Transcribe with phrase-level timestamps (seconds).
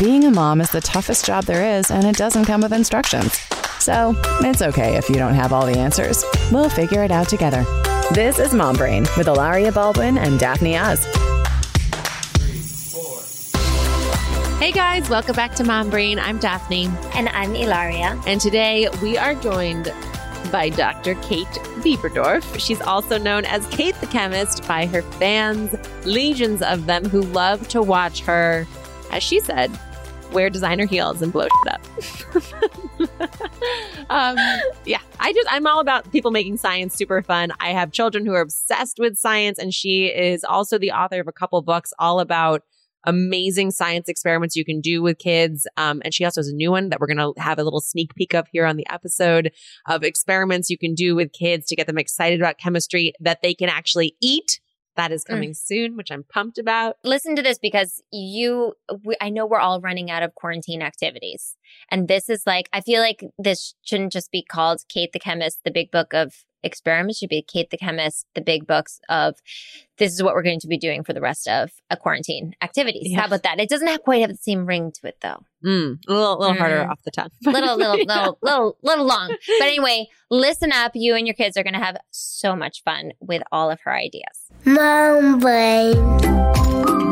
[0.00, 3.38] being a mom is the toughest job there is, and it doesn't come with instructions.
[3.80, 6.24] So it's okay if you don't have all the answers.
[6.50, 7.66] We'll figure it out together.
[8.14, 11.04] This is Mom Brain with Hilaria Baldwin and Daphne Oz.
[14.58, 16.18] Hey guys, welcome back to Mom Brain.
[16.18, 16.86] I'm Daphne.
[17.12, 18.18] And I'm Hilaria.
[18.26, 19.92] And today we are joined
[20.50, 21.14] by Dr.
[21.16, 21.46] Kate
[21.82, 22.58] Biberdorf.
[22.58, 25.74] She's also known as Kate the Chemist by her fans,
[26.06, 28.66] legions of them who love to watch her,
[29.12, 29.70] as she said,
[30.32, 31.80] wear designer heels and blow shit up.
[34.10, 34.36] um,
[34.84, 37.52] yeah, I just, I'm all about people making science super fun.
[37.60, 41.28] I have children who are obsessed with science, and she is also the author of
[41.28, 42.62] a couple books all about
[43.04, 45.66] amazing science experiments you can do with kids.
[45.76, 47.80] Um, and she also has a new one that we're going to have a little
[47.80, 49.52] sneak peek of here on the episode
[49.88, 53.54] of experiments you can do with kids to get them excited about chemistry that they
[53.54, 54.59] can actually eat
[54.96, 55.28] that is mm.
[55.28, 55.56] coming mm.
[55.56, 56.96] soon, which I'm pumped about.
[57.04, 61.56] Listen to this because you, we, I know we're all running out of quarantine activities.
[61.90, 65.60] And this is like, I feel like this shouldn't just be called Kate the Chemist,
[65.64, 69.34] the big book of experiments should be Kate the Chemist, the big books of
[69.98, 73.10] this is what we're going to be doing for the rest of a quarantine activities.
[73.10, 73.20] Yeah.
[73.20, 73.60] How about that?
[73.60, 75.42] It doesn't have quite have the same ring to it though.
[75.64, 76.58] Mm, a little, little mm.
[76.58, 77.30] harder off the tongue.
[77.44, 78.04] little, little, yeah.
[78.08, 79.28] little, little, little long.
[79.58, 80.92] But anyway, listen up.
[80.94, 83.92] You and your kids are going to have so much fun with all of her
[83.92, 84.50] ideas.
[84.64, 87.09] Mom brain.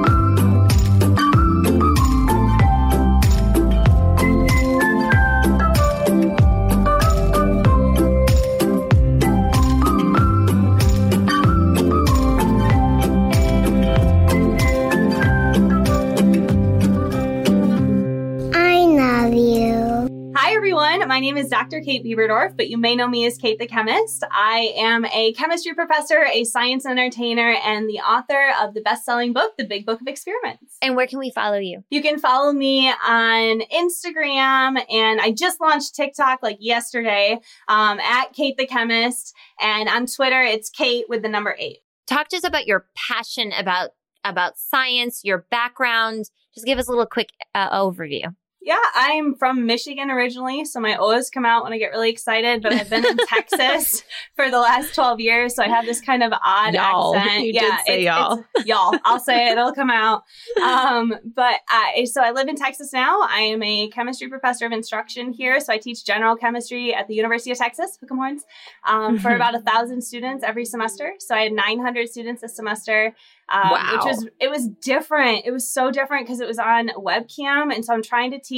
[21.08, 21.80] My name is Dr.
[21.80, 24.22] Kate Biberdorf, but you may know me as Kate the Chemist.
[24.30, 29.32] I am a chemistry professor, a science entertainer, and the author of the best selling
[29.32, 30.76] book, The Big Book of Experiments.
[30.82, 31.82] And where can we follow you?
[31.88, 38.34] You can follow me on Instagram, and I just launched TikTok like yesterday um, at
[38.34, 39.34] Kate the Chemist.
[39.62, 41.78] And on Twitter, it's Kate with the number eight.
[42.06, 43.92] Talk to us about your passion about
[44.24, 46.26] about science, your background.
[46.54, 48.34] Just give us a little quick uh, overview.
[48.68, 52.62] Yeah, I'm from Michigan originally, so my O's come out when I get really excited.
[52.62, 54.02] But I've been in Texas
[54.36, 57.16] for the last 12 years, so I have this kind of odd y'all.
[57.16, 57.46] accent.
[57.46, 58.44] You yeah, it's, y'all.
[58.56, 58.94] It's, y'all.
[59.06, 60.24] I'll say it; it'll come out.
[60.62, 63.22] Um, but I, so I live in Texas now.
[63.22, 67.14] I am a chemistry professor of instruction here, so I teach general chemistry at the
[67.14, 68.44] University of Texas, Hook'em Horns,
[68.86, 71.14] um, for about a thousand students every semester.
[71.20, 73.14] So I had 900 students this semester
[73.50, 73.92] um, wow.
[73.94, 75.46] which was it was different.
[75.46, 78.57] It was so different because it was on webcam, and so I'm trying to teach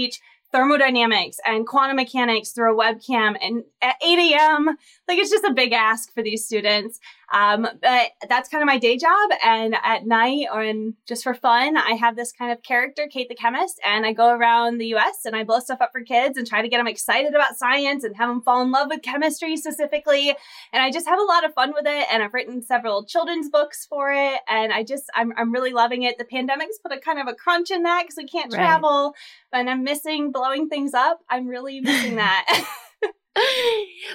[0.52, 4.66] thermodynamics and quantum mechanics through a webcam and at 8 a.m.
[5.06, 6.98] Like it's just a big ask for these students.
[7.30, 9.30] Um, but that's kind of my day job.
[9.44, 13.28] And at night or in, just for fun, I have this kind of character, Kate
[13.28, 16.36] the chemist, and I go around the US and I blow stuff up for kids
[16.36, 19.02] and try to get them excited about science and have them fall in love with
[19.02, 20.30] chemistry specifically.
[20.72, 22.06] And I just have a lot of fun with it.
[22.12, 24.40] And I've written several children's books for it.
[24.48, 26.18] And I just, I'm, I'm really loving it.
[26.18, 29.14] The pandemic's put a kind of a crunch in that because we can't travel
[29.52, 29.60] right.
[29.60, 31.20] and I'm missing blowing things up.
[31.28, 32.66] I'm really missing that.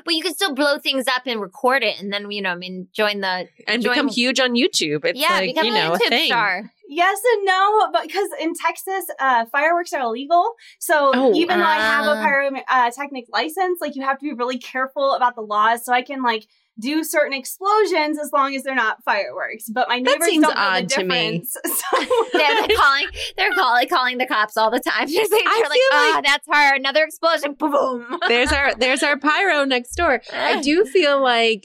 [0.05, 2.55] well, you can still blow things up and record it, and then you know, I
[2.55, 5.05] mean, join the and join, become huge on YouTube.
[5.05, 6.27] It's yeah, like become you know a, a thing.
[6.27, 6.71] Star.
[6.87, 10.53] Yes and no, but because in Texas, uh, fireworks are illegal.
[10.79, 12.23] So oh, even uh, though I have a ah.
[12.23, 15.83] pyrotechnic license, like you have to be really careful about the laws.
[15.85, 16.45] So I can like
[16.79, 19.69] do certain explosions as long as they're not fireworks.
[19.69, 21.55] But my neighbors don't know the difference.
[21.65, 25.07] So they're calling, they're calling, calling the cops all the time.
[25.11, 26.75] They're, like, they're like, oh, ah, like, that's her.
[26.75, 27.53] Another explosion.
[27.53, 28.19] Boom.
[28.27, 30.21] There's our, there's our pyro next door.
[30.33, 31.63] I do feel like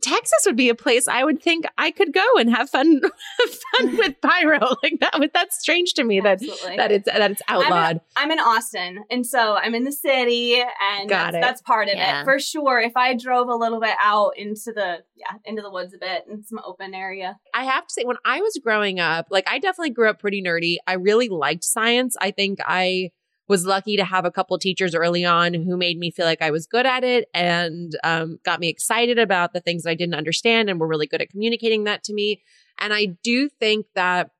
[0.00, 3.00] Texas would be a place I would think I could go and have fun
[3.76, 4.58] fun with pyro.
[4.82, 6.40] Like that would that's strange to me that
[6.76, 8.00] that it's that it's outlawed.
[8.16, 11.88] I'm in, I'm in, Austin and so I'm in the city and that's, that's part
[11.88, 12.20] of yeah.
[12.20, 12.24] it.
[12.24, 12.80] For sure.
[12.80, 16.24] If I drove a little bit out into the yeah, into the woods a bit
[16.30, 17.38] in some open area.
[17.54, 20.42] I have to say when I was growing up, like I definitely grew up pretty
[20.42, 20.76] nerdy.
[20.86, 22.16] I really liked science.
[22.20, 23.10] I think I
[23.48, 26.50] was lucky to have a couple teachers early on who made me feel like I
[26.50, 30.68] was good at it and um, got me excited about the things I didn't understand
[30.68, 32.42] and were really good at communicating that to me.
[32.78, 34.30] And I do think that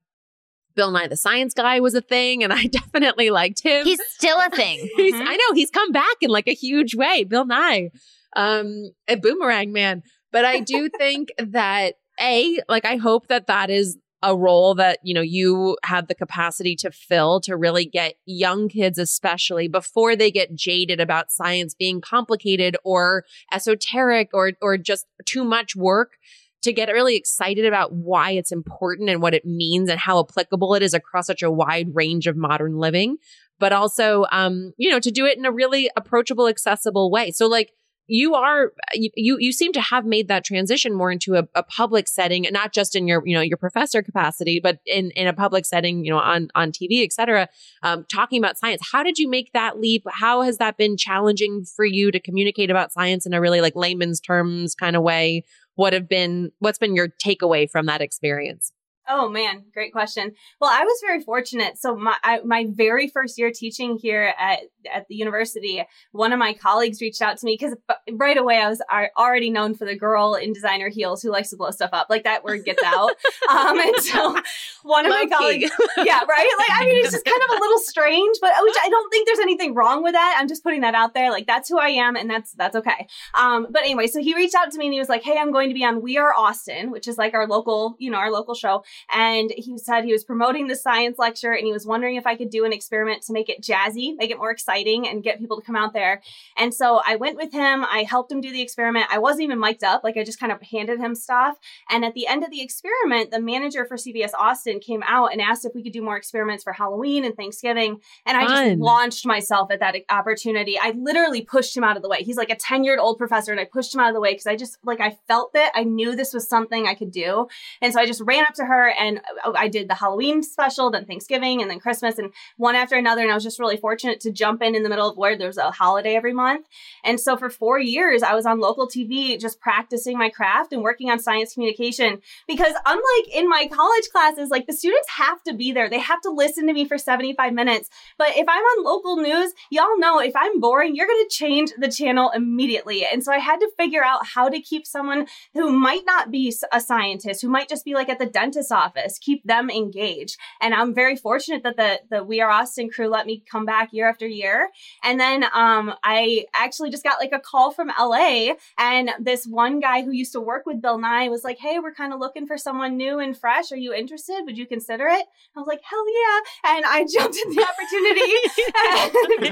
[0.79, 3.85] Bill Nye the Science Guy was a thing, and I definitely liked him.
[3.85, 4.79] He's still a thing.
[4.99, 5.29] mm-hmm.
[5.29, 7.25] I know he's come back in like a huge way.
[7.25, 7.91] Bill Nye,
[8.37, 10.03] um, a boomerang man.
[10.31, 14.99] But I do think that a like I hope that that is a role that
[15.03, 20.17] you know you have the capacity to fill to really get young kids especially before
[20.17, 26.13] they get jaded about science being complicated or esoteric or or just too much work
[26.61, 30.75] to get really excited about why it's important and what it means and how applicable
[30.75, 33.19] it is across such a wide range of modern living
[33.59, 37.31] but also, um, you know, to do it in a really approachable, accessible way.
[37.31, 37.73] So like,
[38.09, 42.09] you are you you seem to have made that transition more into a, a, public
[42.09, 45.33] setting and not just in your you know your professor capacity but in in a
[45.33, 47.49] public setting you know on on tv etc
[47.83, 48.83] um, talking about science.
[48.93, 50.05] How did you make that leap?
[50.11, 53.77] How has that been challenging for you to communicate about science in a really like
[53.77, 55.45] layman's terms kind of way?
[55.75, 58.73] What have been what's been your takeaway from that experience
[59.11, 60.33] Oh man, great question.
[60.61, 61.79] Well, I was very fortunate.
[61.79, 64.61] So my I, my very first year teaching here at
[64.93, 65.83] at the university,
[66.13, 67.75] one of my colleagues reached out to me because
[68.13, 68.83] right away I was
[69.17, 72.09] already known for the girl in designer heels who likes to blow stuff up.
[72.11, 73.11] Like that word gets out.
[73.51, 74.37] um, and so
[74.83, 75.31] one of Low my key.
[75.31, 76.51] colleagues, yeah, right.
[76.59, 79.27] Like I mean, it's just kind of a little strange, but which I don't think
[79.27, 80.37] there's anything wrong with that.
[80.39, 81.31] I'm just putting that out there.
[81.31, 83.07] Like that's who I am, and that's that's okay.
[83.39, 85.51] Um, but anyway, so he reached out to me and he was like, "Hey, I'm
[85.51, 88.31] going to be on We Are Austin, which is like our local, you know, our
[88.31, 88.85] local show."
[89.15, 92.37] And he said he was promoting the science lecture and he was wondering if I
[92.37, 95.61] could do an experiment to make it jazzy, make it more exciting and get people
[95.61, 96.23] to come out there.
[96.57, 97.85] And so I went with him.
[97.85, 99.07] I helped him do the experiment.
[99.11, 100.05] I wasn't even mic'd up.
[100.05, 101.59] Like I just kind of handed him stuff.
[101.91, 105.41] And at the end of the experiment, the manager for CBS Austin came out and
[105.41, 108.01] asked if we could do more experiments for Halloween and Thanksgiving.
[108.27, 108.69] And I Fun.
[108.69, 110.79] just launched myself at that opportunity.
[110.81, 112.23] I literally pushed him out of the way.
[112.23, 114.33] He's like a 10 year old professor and I pushed him out of the way
[114.33, 117.49] because I just like, I felt that I knew this was something I could do.
[117.81, 120.91] And so I just ran up to her and oh, I did the Halloween special,
[120.91, 123.23] then Thanksgiving, and then Christmas, and one after another.
[123.23, 125.59] And I was just really fortunate to jump in in the middle of where there's
[125.59, 126.67] a holiday every month.
[127.05, 130.83] And so for four years, I was on local TV just practicing my craft and
[130.83, 132.21] working on science communication.
[132.47, 136.21] Because unlike in my college classes, like the students have to be there, they have
[136.23, 137.89] to listen to me for 75 minutes.
[138.17, 141.73] But if I'm on local news, y'all know if I'm boring, you're going to change
[141.79, 143.07] the channel immediately.
[143.11, 146.55] And so I had to figure out how to keep someone who might not be
[146.73, 150.37] a scientist, who might just be like at the dentist's office keep them engaged.
[150.61, 153.93] And I'm very fortunate that the the We Are Austin crew let me come back
[153.93, 154.69] year after year.
[155.03, 159.81] And then um, I actually just got like a call from LA, and this one
[159.81, 162.47] guy who used to work with Bill Nye was like, "Hey, we're kind of looking
[162.47, 163.73] for someone new and fresh.
[163.73, 164.43] Are you interested?
[164.45, 165.27] Would you consider it?"
[165.57, 168.33] I was like, "Hell yeah!" And I jumped at the opportunity.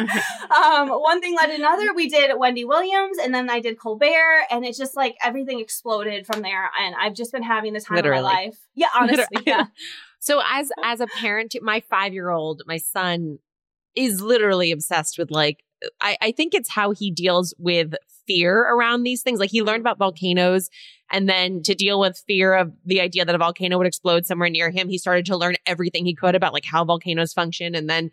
[0.00, 0.10] and,
[0.50, 1.92] um, one thing led to another.
[1.94, 6.26] We did Wendy Williams, and then I did Colbert, and it's just like everything exploded
[6.26, 6.70] from there.
[6.80, 8.18] And I've just been having the time Literally.
[8.18, 8.58] of my life.
[8.74, 9.15] Yeah, honestly,
[9.46, 9.66] yeah.
[10.18, 13.38] So as as a parent, my five year old, my son
[13.94, 15.62] is literally obsessed with like
[16.00, 17.94] I, I think it's how he deals with
[18.26, 19.38] fear around these things.
[19.40, 20.68] Like he learned about volcanoes
[21.10, 24.50] and then to deal with fear of the idea that a volcano would explode somewhere
[24.50, 27.74] near him, he started to learn everything he could about like how volcanoes function.
[27.74, 28.10] And then,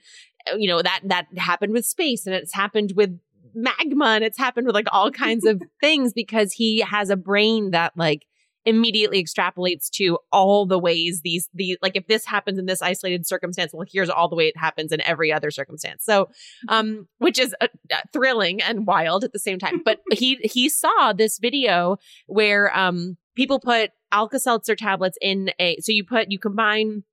[0.52, 3.18] uh, you know, that, that happened with space and it's happened with
[3.56, 7.72] magma and it's happened with like all kinds of things because he has a brain
[7.72, 8.26] that like
[8.66, 13.28] immediately extrapolates to all the ways these the like if this happens in this isolated
[13.28, 16.04] circumstance well here's all the way it happens in every other circumstance.
[16.06, 16.30] So
[16.70, 19.82] um which is uh, uh, thrilling and wild at the same time.
[19.84, 25.92] But he he saw this video where um people put alka-seltzer tablets in a so
[25.92, 27.04] you put you combine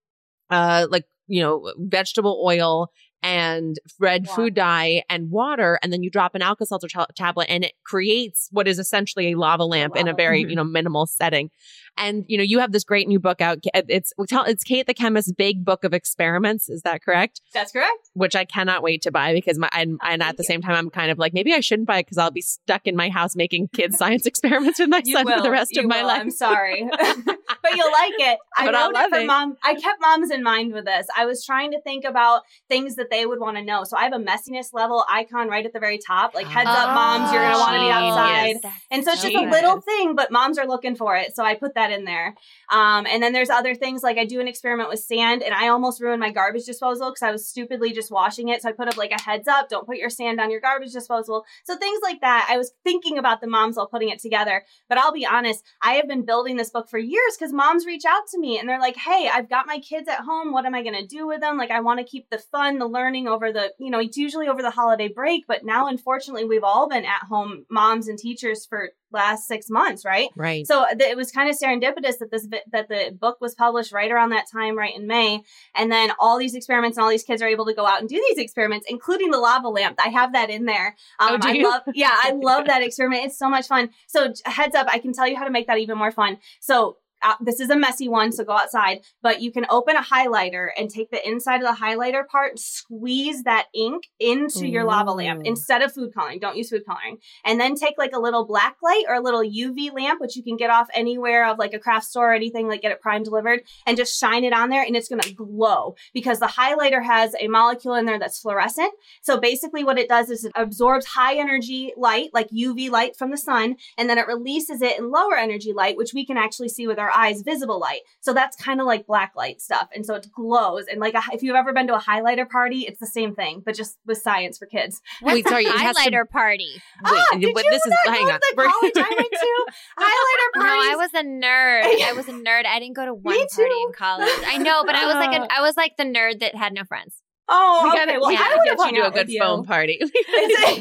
[0.51, 2.91] uh like you know vegetable oil
[3.23, 7.47] and red food dye and water, and then you drop an Alka Seltzer t- tablet,
[7.51, 10.51] and it creates what is essentially a lava lamp in a very mm-hmm.
[10.51, 11.51] you know minimal setting.
[11.97, 13.59] And you know you have this great new book out.
[13.75, 16.69] It's it's Kate the Chemist's Big Book of Experiments.
[16.69, 17.43] Is that correct?
[17.53, 18.11] That's correct.
[18.15, 20.75] Which I cannot wait to buy because my and, oh, and at the same time
[20.75, 23.11] I'm kind of like maybe I shouldn't buy it because I'll be stuck in my
[23.11, 25.39] house making kids science experiments with my son will.
[25.39, 26.09] for the rest you of my will.
[26.09, 26.21] life.
[26.21, 28.39] I'm sorry, but you'll like it.
[28.57, 29.57] I but wrote it for mom.
[29.63, 31.07] I kept moms in mind with this.
[31.17, 33.85] I was trying to think about things that they would want to know.
[33.85, 36.73] So I have a messiness level icon right at the very top, like heads oh,
[36.73, 38.61] up, moms, you're gonna want to be outside.
[38.63, 38.75] Yes.
[38.91, 41.35] And so it's just a little thing, but moms are looking for it.
[41.35, 42.35] So I put that in there.
[42.71, 45.69] Um, and then there's other things like I do an experiment with sand, and I
[45.69, 48.63] almost ruined my garbage disposal because I was stupidly just washing it.
[48.63, 50.93] So I put up like a heads up, don't put your sand on your garbage
[50.93, 51.45] disposal.
[51.65, 52.49] So things like that.
[52.51, 54.65] I was thinking about the moms while putting it together.
[54.89, 58.05] But I'll be honest, I have been building this book for years because moms reach
[58.07, 60.53] out to me and they're like, "Hey, I've got my kids at home.
[60.53, 61.57] What am I gonna do with them?
[61.57, 64.49] Like, I want to keep the fun, the learning over the you know, it's usually
[64.49, 68.67] over the holiday break, but now unfortunately we've all been at home moms and teachers
[68.67, 70.29] for last six months, right?
[70.37, 70.67] Right.
[70.67, 74.11] So th- it was kind of serendipitous that this that the book was published right
[74.11, 75.43] around that time, right in May,
[75.75, 78.09] and then all these experiments and all these kids are able to go out and
[78.09, 79.99] do these experiments, including the lava lamp.
[80.05, 80.97] I have that in there.
[81.19, 81.67] Um, oh, do you?
[81.67, 83.27] I love, yeah, I love that experiment.
[83.27, 83.91] It's so much fun.
[84.07, 86.39] So heads up, I can tell you how to make that even more fun.
[86.61, 90.03] So uh, this is a messy one, so go outside, but you can open a
[90.03, 95.13] highlighter and take the inside of the highlighter part, squeeze that ink into your lava
[95.13, 96.39] lamp instead of food coloring.
[96.39, 97.19] Don't use food coloring.
[97.45, 100.43] And then take like a little black light or a little UV lamp, which you
[100.43, 103.23] can get off anywhere of like a craft store or anything, like get it prime
[103.23, 107.05] delivered, and just shine it on there and it's going to glow because the highlighter
[107.05, 108.93] has a molecule in there that's fluorescent.
[109.23, 113.31] So basically, what it does is it absorbs high energy light, like UV light from
[113.31, 116.69] the sun, and then it releases it in lower energy light, which we can actually
[116.69, 118.01] see with our eyes, visible light.
[118.21, 119.89] So that's kind of like black light stuff.
[119.95, 120.87] And so it glows.
[120.91, 123.63] And like a, if you've ever been to a highlighter party, it's the same thing,
[123.65, 125.01] but just with science for kids.
[125.21, 126.81] What's Wait, a sorry, it has to- highlighter party?
[127.05, 128.41] Wait, Ah, did but you this is not hang go on.
[128.41, 129.67] to the college I went to?
[129.99, 130.87] Highlighter party.
[130.89, 130.93] No.
[130.93, 132.09] I was a nerd.
[132.09, 132.67] I was a nerd.
[132.67, 134.29] I didn't go to one party in college.
[134.47, 136.85] I know, but I was like a, I was like the nerd that had no
[136.85, 137.17] friends.
[137.53, 137.99] Oh, we okay.
[138.07, 140.01] gotta, well, we I would get you to a good foam party.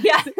[0.03, 0.23] Yeah.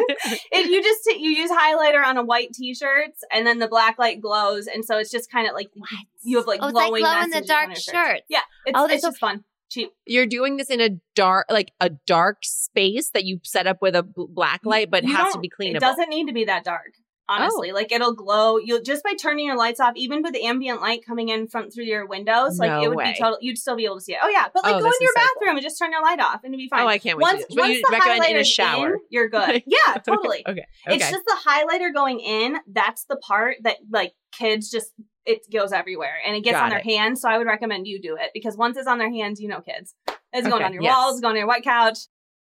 [0.52, 4.20] If you just you use highlighter on a white t-shirts and then the black light
[4.20, 5.90] glows, and so it's just kind of like what?
[6.22, 7.68] you have like Oh, it's like glowing glow in the dark shirt.
[7.68, 8.08] your shirts.
[8.10, 8.22] shirts.
[8.28, 9.90] Yeah, it's, Oh, it's that's so- just fun, cheap.
[10.06, 13.94] You're doing this in a dark, like a dark space that you set up with
[13.96, 15.74] a black light, but You has to be clean.
[15.76, 16.92] It doesn't need to be that dark.
[17.30, 17.34] Oh.
[17.34, 18.58] Honestly, like it'll glow.
[18.58, 21.70] You'll just by turning your lights off, even with the ambient light coming in from
[21.70, 23.12] through your windows, like No it would way.
[23.12, 23.38] be total.
[23.40, 24.18] You'd still be able to see it.
[24.22, 25.28] Oh yeah, but like Oh, go in your so cool.
[25.40, 26.82] bathroom and just turn your light off, and it'd be fine.
[26.84, 27.22] Oh, I can't wait.
[27.22, 28.94] once once you the recommend in a shower.
[28.94, 29.62] in, you're good.
[29.66, 30.44] Yeah, totally.
[30.48, 30.64] okay.
[30.88, 32.56] It's just the highlighter going in.
[32.66, 34.92] That's the part that like kids just
[35.24, 36.84] it goes everywhere and it gets Got on their it.
[36.86, 37.20] hands.
[37.20, 39.60] So I would recommend you do it because once it's on their hands, you know
[39.60, 39.94] kids.
[40.32, 40.96] It's going Okay, on your yes.
[40.96, 41.98] walls, going on your white couch.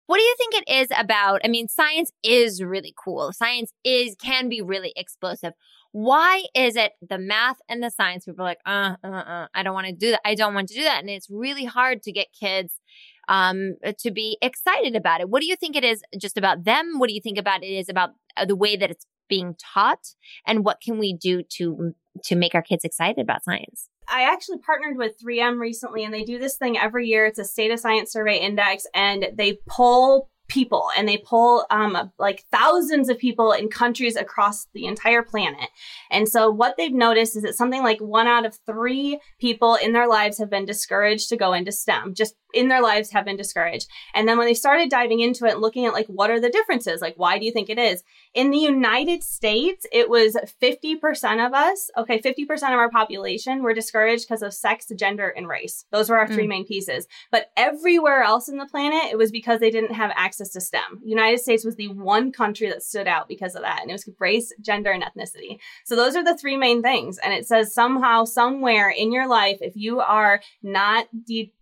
[0.10, 1.42] What do you think it is about?
[1.44, 3.32] I mean, science is really cool.
[3.32, 5.54] Science is can be really explosive.
[5.92, 9.62] Why is it the math and the science people are like, uh, uh, uh, I
[9.62, 10.22] don't want to do that.
[10.26, 11.02] I don't want to do that.
[11.02, 12.80] And it's really hard to get kids
[13.28, 15.30] um to be excited about it.
[15.30, 16.98] What do you think it is just about them?
[16.98, 20.16] What do you think about it is about uh, the way that it's being taught
[20.48, 23.90] and what can we do to to make our kids excited about science?
[24.12, 27.26] I actually partnered with 3M recently and they do this thing every year.
[27.26, 32.12] It's a state of science survey index and they poll people and they poll um,
[32.18, 35.70] like thousands of people in countries across the entire planet.
[36.12, 39.94] And so what they've noticed is that something like one out of three people in
[39.94, 43.38] their lives have been discouraged to go into STEM, just in their lives have been
[43.38, 43.88] discouraged.
[44.14, 46.50] And then when they started diving into it and looking at like what are the
[46.50, 48.04] differences, like why do you think it is?
[48.34, 53.74] In the United States, it was 50% of us, okay, 50% of our population were
[53.74, 55.86] discouraged because of sex, gender, and race.
[55.92, 56.50] Those were our three mm.
[56.50, 57.08] main pieces.
[57.32, 61.02] But everywhere else in the planet, it was because they didn't have access to STEM.
[61.04, 63.82] United States was the one country that stood out because of that.
[63.82, 65.60] And it was race, gender, and ethnicity.
[65.86, 67.18] So those are the three main things.
[67.18, 71.08] And it says somehow, somewhere in your life, if you are not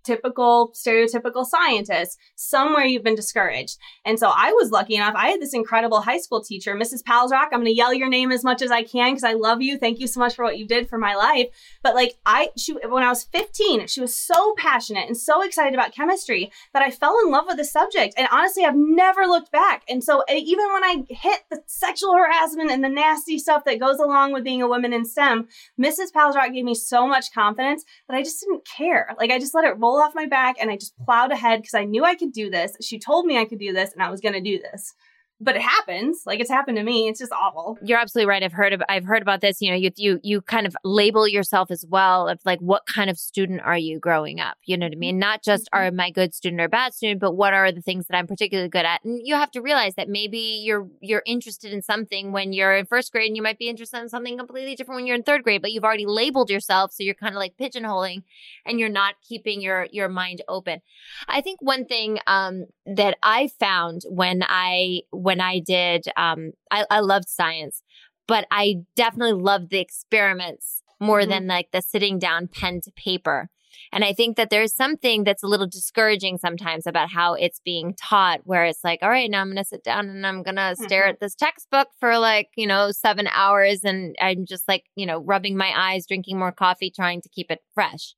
[0.08, 3.78] typical, stereotypical scientist, somewhere you've been discouraged.
[4.06, 5.14] And so I was lucky enough.
[5.16, 7.04] I had this incredible high school teacher, Mrs.
[7.04, 7.50] Palsrock.
[7.52, 9.78] I'm going to yell your name as much as I can because I love you.
[9.78, 11.48] Thank you so much for what you did for my life.
[11.84, 15.74] But like I, she, when I was 15, she was so passionate and so excited
[15.74, 18.16] about chemistry that I fell in love with the subject.
[18.18, 19.84] And honestly, I've never looked back.
[19.90, 24.00] And so even when I hit the sexual harassment and the nasty stuff that goes
[24.00, 25.48] along with being a woman in STEM,
[25.80, 26.12] Mrs.
[26.16, 29.14] Palsrock gave me so much confidence that I just didn't care.
[29.18, 31.74] Like I just let it roll off my back and I just plowed ahead because
[31.74, 32.75] I knew I could do this.
[32.82, 34.94] She told me I could do this and I was going to do this.
[35.39, 36.24] But it happens.
[36.25, 37.08] Like it's happened to me.
[37.08, 37.77] It's just awful.
[37.84, 38.41] You're absolutely right.
[38.41, 39.62] I've heard of, I've heard about this.
[39.62, 43.10] You know, you you you kind of label yourself as well of like what kind
[43.10, 44.58] of student are you growing up?
[44.65, 45.20] You know what I mean?
[45.20, 47.82] Not just are am I a good student or bad student, but what are the
[47.82, 49.03] things that I'm particularly good at?
[49.03, 52.86] And you have to realize that maybe you're you're interested in something when you're in
[52.86, 55.44] first grade, and you might be interested in something completely different when you're in third
[55.44, 55.62] grade.
[55.62, 58.24] But you've already labeled yourself, so you're kind of like pigeonholing,
[58.65, 60.82] and you're not keeping your your mind open.
[61.27, 66.86] I think one thing um, that I found when I when I did um, I,
[66.89, 67.81] I loved science,
[68.27, 71.29] but I definitely loved the experiments more Mhm.
[71.29, 73.50] than like the sitting down pen to paper.
[73.91, 77.93] And I think that there's something that's a little discouraging sometimes about how it's being
[77.93, 80.55] taught, where it's like, all right, now I'm going to sit down and I'm going
[80.55, 81.10] to stare Mhm.
[81.12, 83.84] at this textbook for like, you know, seven hours.
[83.84, 87.51] And I'm just like, you know, rubbing my eyes, drinking more coffee, trying to keep
[87.51, 88.15] it fresh.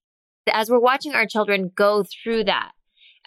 [0.51, 2.71] As we're watching our children go through that,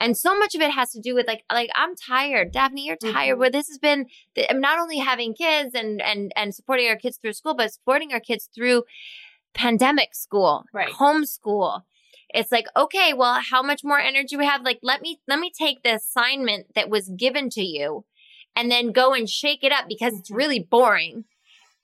[0.01, 2.87] and so much of it has to do with like like I'm tired, Daphne.
[2.87, 3.37] You're tired.
[3.37, 3.39] Mhm.
[3.41, 6.97] Where this has been th- I'm not only having kids and and and supporting our
[6.97, 8.85] kids through school, but supporting our kids through
[9.55, 10.89] pandemic school, Right.
[10.93, 11.83] homeschool.
[12.35, 14.63] It's like okay, well, how much more energy we have?
[14.63, 18.05] Like let me let me take the assignment that was given to you,
[18.57, 20.37] and then go and shake it up because it's Mhm.
[20.37, 21.25] really boring.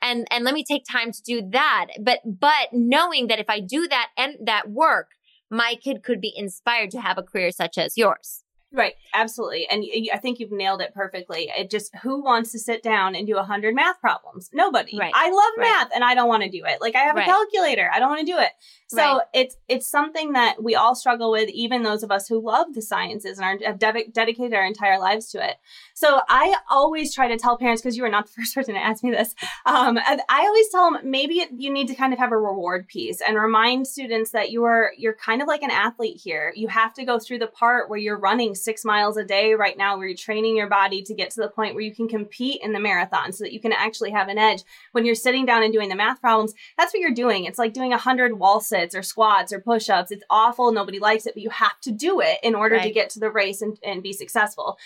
[0.01, 1.87] And and let me take time to do that.
[2.01, 5.09] But but knowing that if I do that and that work,
[5.51, 8.45] my kid could be inspired to have a career such as yours.
[8.71, 9.67] Right, absolutely.
[9.71, 9.83] And
[10.13, 11.51] I think you've nailed it perfectly.
[11.57, 14.51] It just who wants to sit down and do a 100 math problems?
[14.53, 14.99] Nobody.
[14.99, 15.13] Right.
[15.15, 15.65] I love Right.
[15.71, 16.81] math and I don't want to do it.
[16.83, 17.27] Like I have Right.
[17.27, 17.91] a calculator.
[17.93, 18.51] I don't want to do it.
[18.89, 19.21] So Right.
[19.33, 22.83] it's it's something that we all struggle with even those of us who love the
[22.83, 25.57] sciences and are have de- dedicated our entire lives to it.
[25.95, 28.81] So I always try to tell parents because you are not the first person to
[28.81, 29.35] ask me this.
[29.65, 33.21] Um, I always tell them maybe you need to kind of have a reward piece
[33.23, 36.53] and remind students that you are you're kind of like an athlete here.
[36.55, 39.77] You have to go through the part where you're running six miles a day right
[39.79, 42.61] now, where you're training your body to get to the point where you can compete
[42.63, 44.63] in the marathon, so that you can actually have an edge.
[44.93, 47.45] When you're sitting down and doing the math problems, that's what you're doing.
[47.45, 50.11] It's like doing a hundred wall sits or squats or push-ups.
[50.11, 50.73] It's awful.
[50.73, 53.31] Nobody likes it, but you have to do it in order to get to the
[53.31, 54.79] race and, and be successful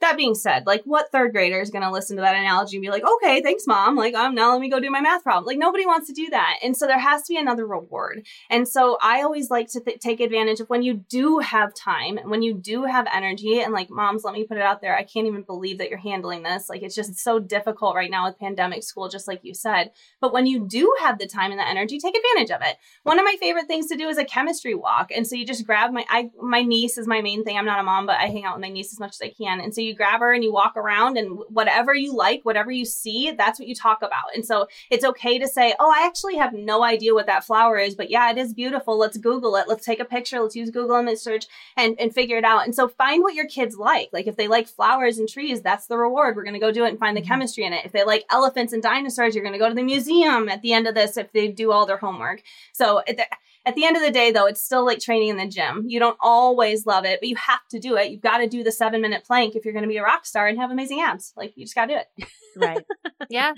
[0.00, 2.82] that being said, like what third grader is going to listen to that analogy and
[2.82, 3.96] be like, okay, thanks, mom.
[3.96, 5.44] Like, um, now let me go do my math problem.
[5.44, 6.58] Like, nobody wants to do that.
[6.62, 8.24] And so there has to be another reward.
[8.48, 12.18] And so I always like to th- take advantage of when you do have time,
[12.24, 14.96] when you do have energy, and like, moms, let me put it out there.
[14.96, 16.68] I can't even believe that you're handling this.
[16.68, 19.90] Like, it's just so difficult right now with pandemic school, just like you said.
[20.20, 22.76] But when you do have the time and the energy, take advantage of it.
[23.02, 25.10] One of my favorite things to do is a chemistry walk.
[25.14, 27.56] And so you just grab my, I, my niece is my main thing.
[27.56, 29.30] I'm not a mom, but I hang out with my niece as much as I
[29.30, 29.60] can.
[29.60, 32.84] And so you grab her and you walk around and whatever you like, whatever you
[32.84, 34.34] see, that's what you talk about.
[34.34, 37.78] And so it's okay to say, oh, I actually have no idea what that flower
[37.78, 38.98] is, but yeah, it is beautiful.
[38.98, 39.68] Let's Google it.
[39.68, 40.40] Let's take a picture.
[40.40, 42.64] Let's use Google image search and, and figure it out.
[42.64, 44.10] And so find what your kids like.
[44.12, 46.36] Like if they like flowers and trees, that's the reward.
[46.36, 47.28] We're going to go do it and find the mm-hmm.
[47.28, 47.84] chemistry in it.
[47.84, 50.72] If they like elephants and dinosaurs, you're going to go to the museum at the
[50.72, 52.42] end of this if they do all their homework.
[52.72, 53.26] So the,
[53.66, 55.84] at the end of the day, though, it's still like training in the gym.
[55.88, 58.10] You don't always love it, but you have to do it.
[58.10, 60.24] You've got to do the seven minute plank if you're going to be a rock
[60.26, 61.32] star and have amazing abs.
[61.36, 62.28] Like you just got to do it.
[62.56, 62.84] Right.
[63.30, 63.52] yeah.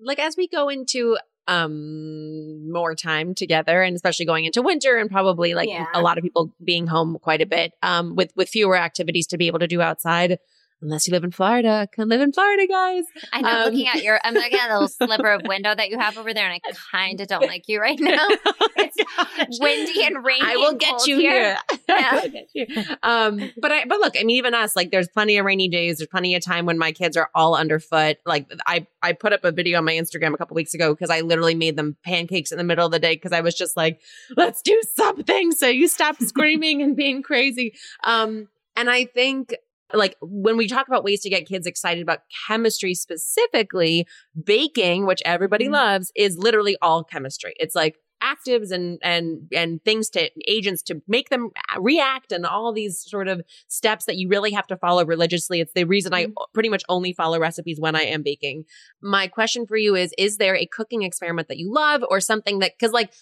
[0.00, 1.16] like as we go into
[1.48, 5.86] um more time together and especially going into winter and probably like Yeah.
[5.94, 9.38] a lot of people being home quite a bit um with with fewer activities to
[9.38, 10.38] be able to do outside
[10.82, 13.48] unless you live in Florida come live in Florida guys I know.
[13.48, 16.16] Um, looking at your, I'm looking at the little sliver of window that you have
[16.18, 18.26] over there, and I kind of don't like you right now.
[19.38, 20.40] It's windy and rainy.
[20.42, 21.58] I will get you here.
[21.88, 21.94] Yeah.
[21.98, 22.66] I will get you.
[23.02, 25.98] Um, but I, but look, I mean, even us, like, there's plenty of rainy days.
[25.98, 28.16] There's plenty of time when my kids are all underfoot.
[28.24, 31.10] Like, I, I put up a video on my Instagram a couple weeks ago because
[31.10, 33.76] I literally made them pancakes in the middle of the day because I was just
[33.76, 34.00] like,
[34.36, 35.52] let's do something.
[35.52, 37.74] So you stop screaming and being crazy.
[38.04, 39.54] Um, and I think
[39.94, 44.06] like when we talk about ways to get kids excited about chemistry specifically,
[44.42, 45.72] baking, which everybody Mhm.
[45.72, 47.54] loves, is literally all chemistry.
[47.60, 52.72] It's like actives and and and things to agents to make them react and all
[52.72, 56.26] these sort of steps that you really have to follow religiously it's the reason i
[56.54, 58.64] pretty much only follow recipes when i am baking
[59.02, 62.58] my question for you is is there a cooking experiment that you love or something
[62.60, 63.12] that because like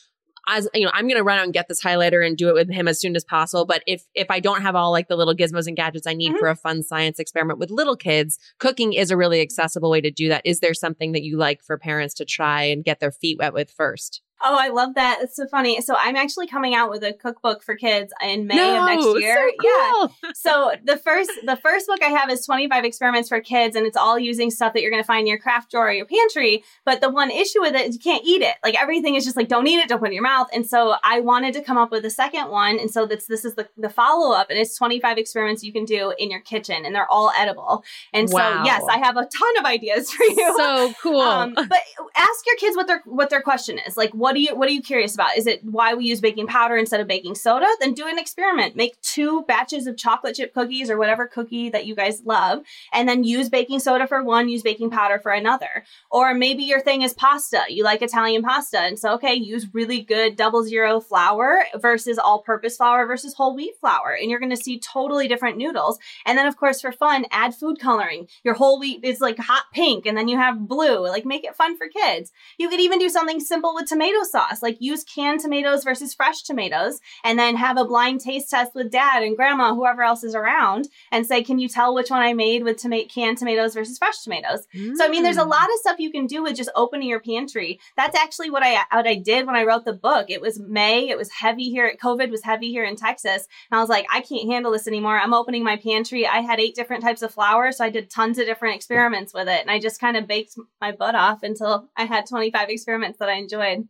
[0.48, 2.70] as you know, I'm gonna run out and get this highlighter and do it with
[2.70, 3.64] him as soon as possible.
[3.64, 6.32] But if if I don't have all like the little gizmos and gadgets I need
[6.34, 6.38] Mhm.
[6.38, 10.10] for a fun science experiment with little kids, cooking is a really accessible way to
[10.10, 10.42] do that.
[10.44, 13.52] Is there something that you like for parents to try and get their feet wet
[13.54, 14.20] with first?
[14.42, 15.20] Oh, I love that.
[15.22, 15.80] It's so funny.
[15.80, 19.16] So I'm actually coming out with a cookbook for kids in May of next so
[19.16, 19.50] year.
[19.62, 20.06] Yeah.
[20.34, 23.96] so the first the first book I have is 25 experiments for kids and it's
[23.96, 26.62] all using stuff that you're going to find in your craft drawer or your pantry
[26.84, 29.36] but the one issue with it is you can't eat it like everything is just
[29.36, 31.62] like don't eat it don't put it in your mouth and so I wanted to
[31.62, 34.50] come up with a second one and so this this is the, the follow up
[34.50, 38.28] and it's 25 experiments you can do in your kitchen and they're all edible and
[38.30, 38.58] Wow.
[38.58, 41.20] so yes I have a ton of ideas for you So cool.
[41.20, 41.80] um, but
[42.16, 43.96] ask your kids what their what their question is.
[43.96, 45.36] Like, what do you what are you curious about?
[45.36, 47.66] Is it why we use baking powder instead of baking soda?
[47.78, 48.74] Then do an experiment.
[48.74, 53.06] Make two batches of chocolate chip cookies or whatever cookie that you guys love, and
[53.06, 55.84] then use baking soda for one, use baking powder for another.
[56.10, 57.64] Or maybe your thing is pasta.
[57.68, 62.38] You like Italian pasta, and so okay, use really good double zero flour versus all
[62.38, 65.98] purpose flour versus whole wheat flour, and you're going to see totally different noodles.
[66.24, 68.28] And then, of course, for fun, add food coloring.
[68.42, 71.06] Your whole wheat is like hot pink, and then you have blue.
[71.06, 72.32] Like, make it fun for kids.
[72.56, 76.42] You could even do something simple with tomato sauce, like use canned tomatoes versus fresh
[76.42, 80.34] tomatoes, and then have a blind taste test with dad and grandma, whoever else is
[80.34, 83.98] around, and say, Can you tell which one I made with toma- canned tomatoes versus
[83.98, 84.66] fresh tomatoes?
[84.96, 85.50] So I mean, there's a Mm.
[85.50, 87.80] lot of stuff you can do with just opening your pantry.
[87.96, 90.26] That's actually what I what I did when I wrote the book.
[90.30, 91.08] It was May.
[91.08, 91.94] It was heavy here.
[92.02, 95.18] COVID was heavy here in Texas, and I was like, I can't handle this anymore.
[95.18, 96.26] I'm opening my pantry.
[96.26, 99.48] I had eight different types of flour, so I did tons of different experiments with
[99.48, 103.18] it, and I just kind of baked my butt off until I had 25 experiments
[103.18, 103.88] that I enjoyed.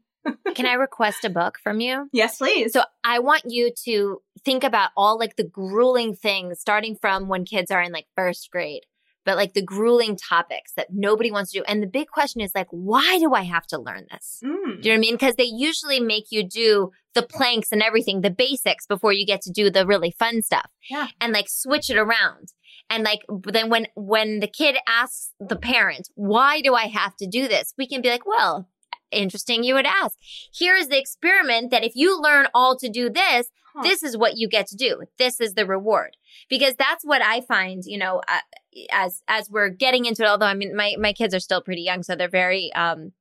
[0.55, 2.09] Can I request a book from you?
[2.13, 2.73] Yes, please.
[2.73, 7.45] So I want you to think about all like the grueling things starting from when
[7.45, 8.83] kids are in like first grade.
[9.27, 11.65] but like the grueling topics that nobody wants to do.
[11.67, 14.41] And the big question is like, why do I have to learn this?
[14.45, 14.83] Mm.
[14.83, 15.15] Do you know what I mean?
[15.15, 19.41] Because they usually make you do the planks and everything, the basics before you get
[19.43, 20.69] to do the really fun stuff.
[20.91, 21.09] Yeah.
[21.23, 22.53] And like switch it around.
[22.91, 27.27] And like then when when the kid asks the parent, why do I have to
[27.27, 27.73] do this?
[27.79, 28.69] We can be like, well,
[29.14, 30.16] interesting you would ask.
[30.53, 33.83] Here is the experiment that if you learn all to do this, Huh.
[33.83, 35.03] this is what you get to do.
[35.18, 36.16] This is the reward.
[36.48, 38.38] Because that's what I find, you know, uh,
[38.92, 41.83] as as we're getting into it although I mean my my kids are still pretty
[41.83, 43.12] young so they're very um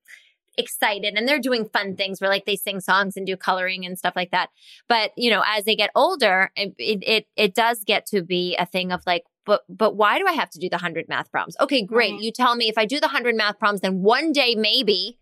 [0.57, 3.97] excited and they're doing fun things where like they sing songs and do coloring and
[3.97, 4.49] stuff like that.
[4.87, 8.65] But, you know, as they get older, it it it does get to be a
[8.65, 11.55] thing of like but but why do I have to do the 100 math problems?
[11.59, 12.13] Okay, great.
[12.13, 12.21] Right.
[12.21, 15.17] You tell me if I do the 100 math problems then one day maybe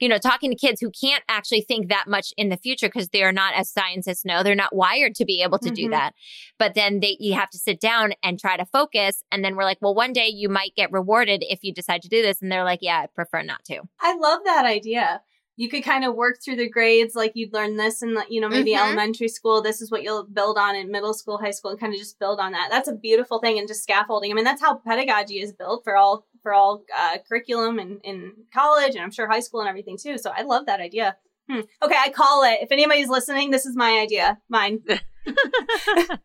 [0.00, 3.08] you know, talking to kids who can't actually think that much in the future because
[3.08, 5.90] they are not, as scientists know, they're not wired to be able to do Mhm.
[5.90, 6.14] that.
[6.58, 9.22] But then they, you have to sit down and try to focus.
[9.32, 12.08] And then we're like, well, one day you might get rewarded if you decide to
[12.08, 12.40] do this.
[12.40, 13.80] And they're like, yeah, I prefer not to.
[14.00, 15.22] I love that idea.
[15.56, 18.48] You could kind of work through the grades, like you'd learn this in, you know,
[18.48, 18.78] maybe Mhm.
[18.78, 19.60] elementary school.
[19.60, 22.20] This is what you'll build on in middle school, high school, and kind of just
[22.20, 22.68] build on that.
[22.70, 24.30] That's a beautiful thing, and just scaffolding.
[24.30, 28.32] I mean, that's how pedagogy is built for all for all uh, curriculum and in
[28.52, 30.18] college, and I'm sure high school and everything too.
[30.18, 31.16] So I love that idea.
[31.50, 31.60] Hmm.
[31.82, 32.58] Okay, I call it.
[32.60, 34.80] If anybody's listening, this is my idea, mine.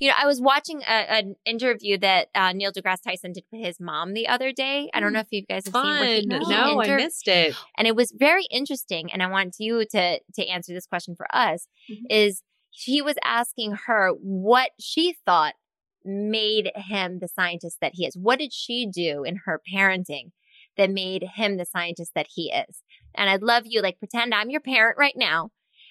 [0.00, 3.64] You know, I was watching a, an interview that uh, Neil deGrasse Tyson did with
[3.64, 4.90] his mom the other day.
[4.92, 6.40] I don't know if you guys have seen what he, Fun.
[6.40, 7.54] he No, I missed it.
[7.78, 11.26] and it was very interesting and i want you to to answer this question for
[11.32, 11.98] us Mhm.
[12.10, 15.54] is he was asking her what she thought
[16.04, 20.30] made him the scientist that he is what did she do in her parenting
[20.76, 22.82] that made him the scientist that he is
[23.14, 25.50] and i'd love you like pretend i'm your parent right now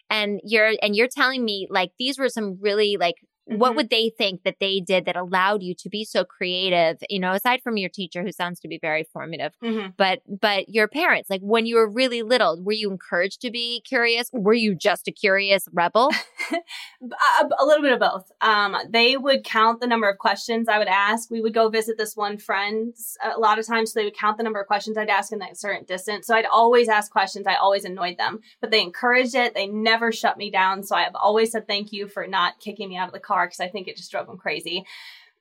[0.10, 3.76] and you're and you're telling me like these were some really like what Mhm.
[3.78, 7.32] would they think that they did that allowed you to be so creative you know
[7.32, 9.94] aside from your teacher who sounds to be very formative Mhm.
[9.98, 13.82] but but your parents like when you were really little were you encouraged to be
[13.88, 16.10] curious were you just a curious rebel
[17.02, 18.32] a, a little bit of both.
[18.42, 21.30] Um, they would count the number of questions I would ask.
[21.30, 23.92] We would go visit this one friend a lot of times.
[23.92, 26.28] So they would count the number of questions I'd ask in that certain distance.
[26.28, 27.48] So I'd always ask questions.
[27.48, 29.54] I always annoyed them, but they encouraged it.
[29.54, 30.84] They never shut me down.
[30.84, 33.48] So I have always said thank you for not kicking me out of the car
[33.48, 34.86] because I think it just drove them crazy.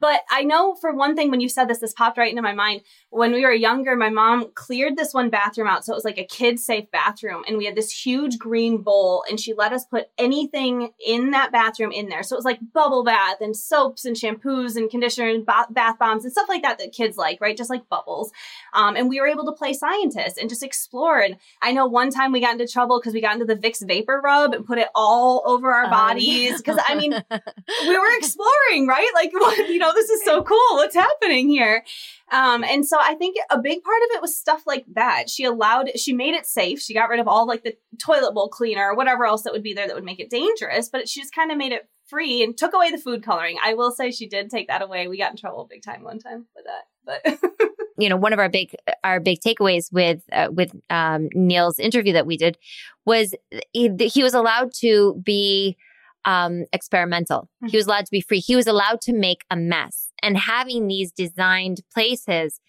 [0.01, 2.55] But I know for one thing, when you said this, this popped right into my
[2.55, 2.83] mind.
[3.11, 5.85] When we were younger, my mom cleared this one bathroom out.
[5.85, 7.43] So it was like a kid safe bathroom.
[7.49, 9.25] And we had this huge green bowl.
[9.29, 12.23] And she let us put anything in that bathroom in there.
[12.23, 15.99] So it was like bubble bath and soaps and shampoos and conditioner and ba- bath
[15.99, 17.57] bombs and stuff like that that kids like, right?
[17.57, 18.31] Just like bubbles.
[18.75, 21.19] Um, and we were able to play scientist and just explore.
[21.21, 23.87] And I know one time we got into trouble because we got into the Vicks
[23.87, 26.59] vapor rub and put it all over our Oh, bodies.
[26.59, 29.09] Because I mean, we were exploring, right?
[29.15, 30.77] Like, what, you know, this is so cool.
[30.77, 31.85] What's happening here?
[32.31, 35.31] Um, and so I think a big part of it was stuff like that.
[35.31, 36.81] She allowed, she made it safe.
[36.81, 39.63] She got rid of all like the toilet bowl cleaner or whatever else that would
[39.63, 42.43] be there that would make it dangerous, but she just kind of made it free
[42.43, 43.57] and took away the food coloring.
[43.63, 45.09] I will say she did take that away.
[45.09, 48.39] We got in trouble big time one time with that, but you know one of
[48.39, 48.75] our big
[49.05, 52.59] our big takeaways with uh, with um, Neil's interview that we did
[53.05, 53.35] was
[53.73, 55.77] he, he was allowed to be
[56.29, 57.49] um, experimental.
[57.69, 58.41] He was allowed to be free.
[58.41, 60.11] He was allowed to make a mess.
[60.23, 62.61] And having these designed places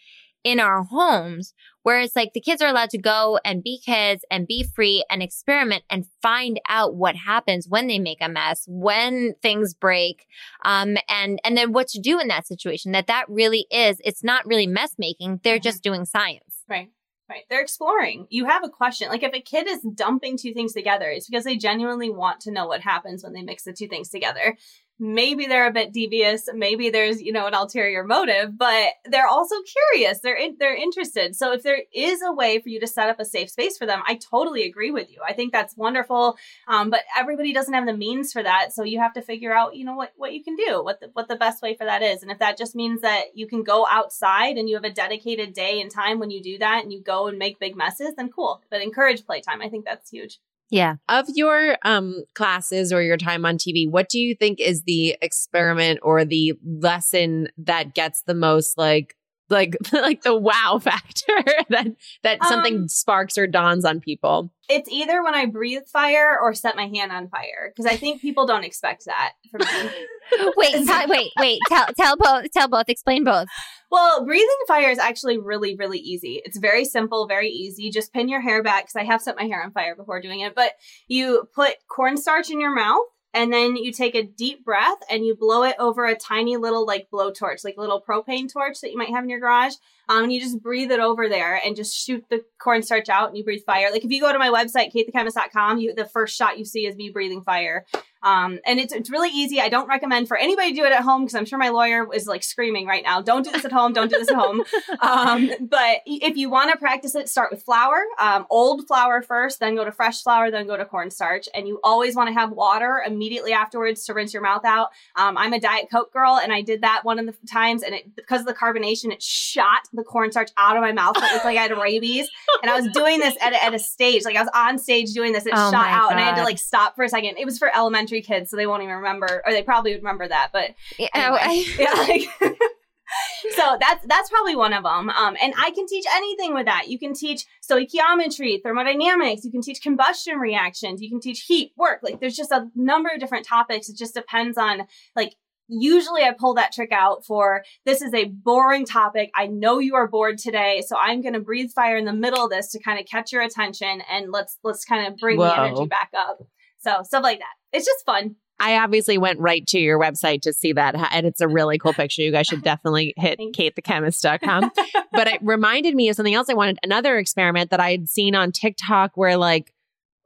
[0.45, 4.23] in our homes where it's like the kids are allowed to go and be kids
[4.31, 8.63] and be free and experiment and find out what happens when they make a mess,
[8.67, 10.25] when things break,
[10.63, 12.93] um, and and then what to do in that situation.
[12.93, 13.97] That that really is.
[14.05, 15.41] It's not really mess making.
[15.43, 15.63] They're Mhm.
[15.63, 16.63] just doing science.
[16.69, 16.89] Right.
[17.29, 17.43] Right.
[17.47, 18.25] They're exploring.
[18.31, 19.07] You have a question.
[19.09, 22.51] Like if a kid is dumping two things together, it's because they genuinely want to
[22.51, 24.57] know what happens when they mix the two things together.
[24.99, 26.49] Maybe they're a bit devious.
[26.53, 29.55] Maybe there's, you know, an ulterior motive, but they're also
[29.91, 30.19] curious.
[30.19, 31.35] They're in, they're interested.
[31.35, 33.85] So if there is a way for you to set up a safe space for
[33.85, 35.21] them, I totally agree with you.
[35.25, 36.37] I think that's wonderful.
[36.67, 38.73] Um, but everybody doesn't have the means for that.
[38.73, 41.09] So you have to figure out, you know, what, what you can do, what the,
[41.13, 42.21] what the best way for that is.
[42.21, 45.53] And if that just means that you can go outside and you have a dedicated
[45.53, 48.29] day and time when you do that and you go and make big messes, then
[48.29, 48.61] cool.
[48.69, 49.61] But encourage playtime.
[49.61, 50.39] I think that's huge.
[50.69, 50.95] Yeah.
[51.07, 55.15] Of your um classes or your time on TV, what do you think is the
[55.21, 59.15] experiment or the lesson that gets the most like
[59.49, 61.33] like like the wow factor
[61.69, 61.87] that
[62.23, 64.51] that something Um, sparks or dawns on people?
[64.67, 68.21] It's either when I breathe fire or set my hand on fire because I think
[68.21, 69.89] people don't expect that from me.
[70.57, 71.59] Wait, tell, wait, wait.
[71.67, 72.51] Tell tell both.
[72.51, 72.87] Tell both.
[72.87, 73.47] Explain both.
[73.89, 76.39] Well, breathing fire is actually really, really easy.
[76.45, 77.89] It's very simple, very easy.
[77.89, 80.41] Just pin your hair back because I have set my hair on fire before doing
[80.41, 80.53] it.
[80.53, 80.73] But
[81.07, 83.07] you put cornstarch in your mouth
[83.39, 86.85] and then you take a deep breath and you blow it over a tiny little
[86.85, 89.75] like blowtorch, like a little propane torch that you might have in your garage.
[90.09, 93.37] Um, and you just breathe it over there and just shoot the cornstarch out and
[93.37, 93.91] you breathe fire.
[93.91, 96.97] Like if you go to my website, katethechemist.com, you the first shot you see is
[96.97, 97.85] me breathing fire.
[98.21, 99.61] Um, and it's, it's really easy.
[99.61, 102.07] I don't recommend for anybody to do it at home because I'm sure my lawyer
[102.13, 103.21] is like screaming right now.
[103.21, 103.93] Don't do this at home.
[103.93, 104.63] Don't do this at home.
[105.01, 109.59] Um, but if you want to practice it, start with flour, um, old flour first,
[109.59, 111.47] then go to fresh flour, then go to cornstarch.
[111.53, 114.89] And you always want to have water immediately afterwards to rinse your mouth out.
[115.15, 117.95] Um, I'm a Diet Coke girl and I did that one of the times and
[117.95, 121.15] it, because of the carbonation, it shot the cornstarch out of my mouth.
[121.17, 122.29] It looked like I had rabies.
[122.61, 125.13] And I was doing this at a, at a stage, like I was on stage
[125.13, 125.45] doing this.
[125.45, 127.37] It Oh shot out and I had to like stop for a second.
[127.37, 130.27] It was for elementary kids, so they won't even remember, or they probably would remember
[130.27, 130.49] that.
[130.51, 131.39] But Yeah, Anyway.
[131.41, 132.53] I- yeah, like,
[133.55, 135.09] so that's that's probably one of them.
[135.09, 136.87] Um, and I can teach anything with that.
[136.89, 139.43] You can teach stoichiometry, thermodynamics.
[139.43, 141.01] You can teach combustion reactions.
[141.01, 141.99] You can teach heat, work.
[142.03, 143.89] Like there's just a number of different topics.
[143.89, 144.83] It just depends on
[145.15, 145.35] like.
[145.71, 149.29] Usually I pull that trick out for this is a boring topic.
[149.35, 152.45] I know you are bored today, so I'm going to breathe fire in the middle
[152.45, 155.43] of this to kind of catch your attention and let's let's kind of bring the
[155.61, 156.39] energy back up.
[156.79, 157.53] So stuff like that.
[157.71, 158.35] It's just fun.
[158.61, 161.93] I obviously went right to your website to see that, and it's a really cool
[161.93, 162.21] picture.
[162.21, 164.71] You guys should definitely hit katethechemist.com.
[165.13, 168.35] but it reminded me of something else I wanted, another experiment that I had seen
[168.35, 169.73] on TikTok where like,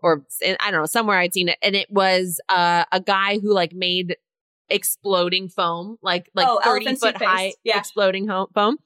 [0.01, 3.53] or I don't know, somewhere I'd seen it, and it was uh, a guy who
[3.53, 4.17] like made
[4.69, 7.53] exploding foam, like like Oh, 30 foot high.
[7.63, 7.77] Yeah.
[7.77, 8.77] exploding ho- foam.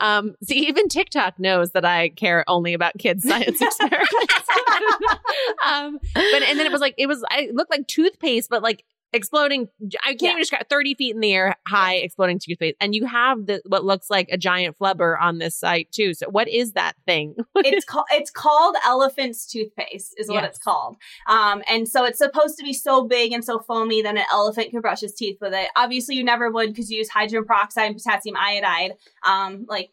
[0.00, 4.10] Um, see, even TikTok knows that I care only about kids' science experiments.
[5.66, 8.84] um, but and then it was like it was I looked like toothpaste, but like
[9.12, 9.68] exploding.
[10.04, 10.28] I can't Yeah.
[10.30, 13.84] even describe thirty feet in the air, high exploding toothpaste, and you have the what
[13.84, 16.14] looks like a giant flubber on this site too.
[16.14, 17.34] So what is that thing?
[17.56, 20.50] it's called it's called elephant's toothpaste is what Yes.
[20.50, 20.96] it's called
[21.28, 24.70] um and so it's supposed to be so big and so foamy that an elephant
[24.70, 27.86] could brush his teeth with it obviously you never would because you use hydrogen peroxide
[27.90, 28.92] and potassium iodide
[29.26, 29.90] um like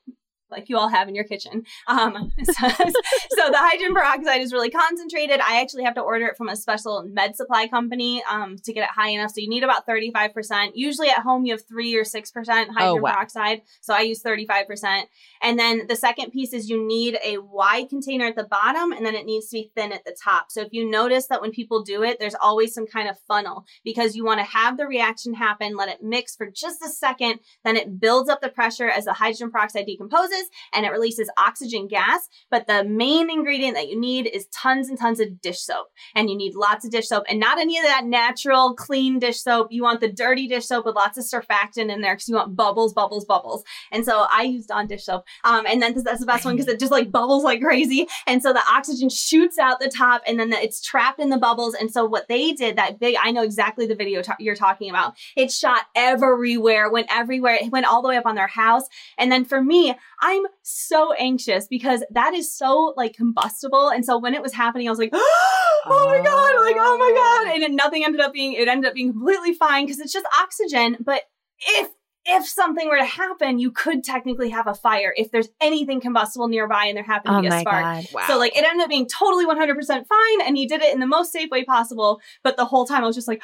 [0.50, 1.64] like you all have in your kitchen.
[1.88, 5.40] Um, so, so the hydrogen peroxide is really concentrated.
[5.40, 8.84] I actually have to order it from a special med supply company um, to get
[8.84, 9.32] it high enough.
[9.32, 10.72] So you need about 35%.
[10.76, 13.14] Usually at home, you have three or 6% hydrogen Oh, wow.
[13.14, 13.62] peroxide.
[13.82, 15.04] So I use 35%.
[15.42, 19.06] And then the second piece is you need a wide container at the bottom and
[19.06, 20.52] then it needs to be thin at the top.
[20.52, 23.66] So if you notice that when people do it, there's always some kind of funnel
[23.84, 27.40] because you want to have the reaction happen, let it mix for just a second,
[27.64, 30.37] then it builds up the pressure as the hydrogen peroxide decomposes
[30.74, 32.28] and it releases oxygen gas.
[32.50, 35.88] But the main ingredient that you need is tons and tons of dish soap.
[36.16, 39.40] And you need lots of dish soap and not any of that natural, clean dish
[39.42, 39.68] soap.
[39.72, 42.56] You want the dirty dish soap with lots of surfactant in there because you want
[42.56, 43.64] bubbles, bubbles, bubbles.
[43.92, 45.26] And so I used Dawn dish soap.
[45.44, 48.08] Um, and then that's the best one because it just like bubbles like crazy.
[48.26, 51.38] And so the oxygen shoots out the top and then the, it's trapped in the
[51.38, 51.74] bubbles.
[51.74, 54.90] And so what they did, that big, I know exactly the video ta- you're talking
[54.90, 55.16] about.
[55.36, 57.56] It shot everywhere, went everywhere.
[57.56, 58.84] It went all the way up on their house.
[59.18, 59.96] And then for me,
[60.28, 63.90] I'm so anxious because that is so like combustible.
[63.90, 67.12] And so when it was happening, I was like, oh my God, like, oh my
[67.12, 67.48] God.
[67.48, 67.52] Oh.
[67.54, 70.26] And then nothing ended up being, it ended up being completely fine because it's just
[70.38, 70.98] oxygen.
[71.00, 71.22] But
[71.66, 71.90] if
[72.30, 76.50] if something were to happen, you could technically have a fire if there's anything combustible
[76.50, 78.12] nearby and there happened to Oh be a spark.
[78.12, 78.26] Wow.
[78.28, 81.08] So like it ended up being totally 100% fine and he did it in the
[81.08, 82.20] most safe way possible.
[82.44, 83.42] But the whole time I was just like,